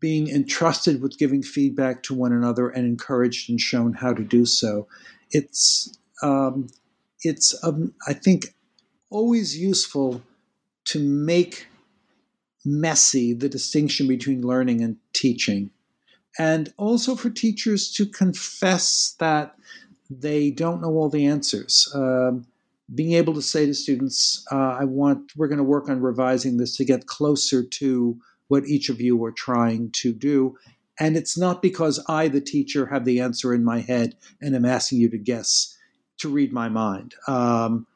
[0.00, 4.44] being entrusted with giving feedback to one another and encouraged and shown how to do
[4.44, 4.86] so.
[5.30, 6.68] It's um,
[7.22, 8.54] it's um, I think
[9.10, 10.22] always useful
[10.86, 11.66] to make
[12.66, 15.70] messy the distinction between learning and teaching.
[16.38, 19.54] And also for teachers to confess that
[20.10, 21.90] they don't know all the answers.
[21.94, 22.46] Um,
[22.94, 26.56] being able to say to students, uh, I want, we're going to work on revising
[26.56, 28.18] this to get closer to
[28.48, 30.56] what each of you are trying to do.
[31.00, 34.64] And it's not because I, the teacher, have the answer in my head and I'm
[34.64, 35.76] asking you to guess,
[36.18, 37.14] to read my mind.
[37.26, 37.86] Um,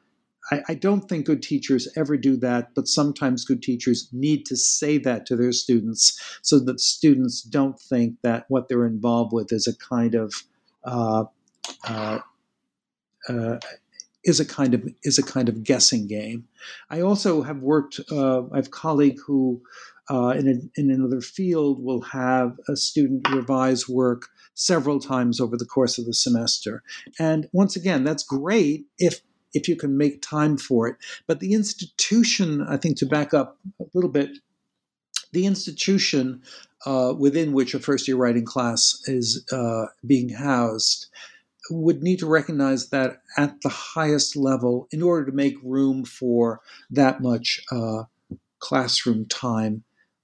[0.51, 4.57] I, I, don't think good teachers ever do that, but sometimes good teachers need to
[4.57, 9.51] say that to their students so that students don't think that what they're involved with
[9.51, 10.33] is a kind of
[10.83, 11.25] uh,
[11.87, 12.19] uh,
[13.29, 13.57] uh,
[14.23, 16.47] is a kind of is a kind of guessing game.
[16.89, 17.99] I also have worked.
[18.11, 19.61] Uh, I have a colleague who.
[20.09, 25.55] Uh, in, a, in another field, will have a student revise work several times over
[25.55, 26.83] the course of the semester.
[27.17, 29.21] And once again, that's great if
[29.53, 30.95] if you can make time for it.
[31.27, 34.37] But the institution, I think, to back up a little bit,
[35.31, 36.41] the institution
[36.85, 41.07] uh, within which a first year writing class is uh, being housed
[41.69, 46.59] would need to recognize that at the highest level in order to make room for
[46.89, 48.03] that much uh,
[48.59, 49.83] classroom time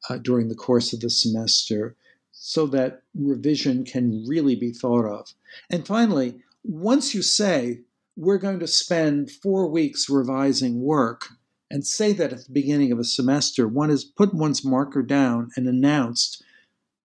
[0.09, 1.95] uh, during the course of the semester
[2.31, 5.33] so that revision can really be thought of.
[5.69, 7.81] And finally, once you say,
[8.18, 11.27] we're going to spend four weeks revising work,
[11.69, 15.49] and say that at the beginning of a semester, one has put one's marker down
[15.56, 16.44] and announced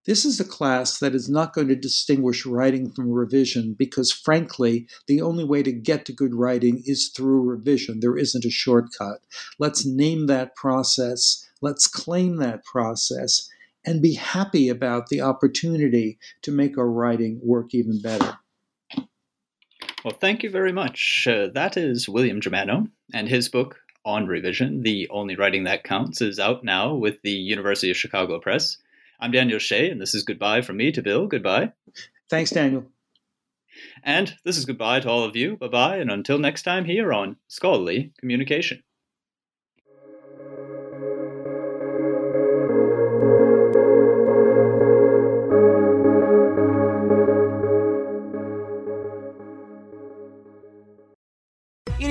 [0.05, 4.89] this is a class that is not going to distinguish writing from revision because, frankly,
[5.07, 8.01] the only way to get to good writing is through revision.
[8.01, 9.19] There isn't a shortcut.
[9.61, 13.49] Let's name that process, let's claim that process,
[13.87, 18.39] and be happy about the opportunity to make our writing work even better.
[20.05, 21.29] Well, thank you very much.
[21.31, 26.21] Uh, that is William Germano, and his book, On Revision The Only Writing That Counts,
[26.21, 28.79] is out now with the University of Chicago Press.
[29.21, 31.29] I'm Daniel Shea, and this is goodbye from me to Bill.
[31.29, 31.71] Goodbye.
[32.29, 32.87] Thanks, Daniel.
[34.03, 35.57] And this is goodbye to all of you.
[35.57, 38.83] Bye bye, and until next time here on Scholarly Communication.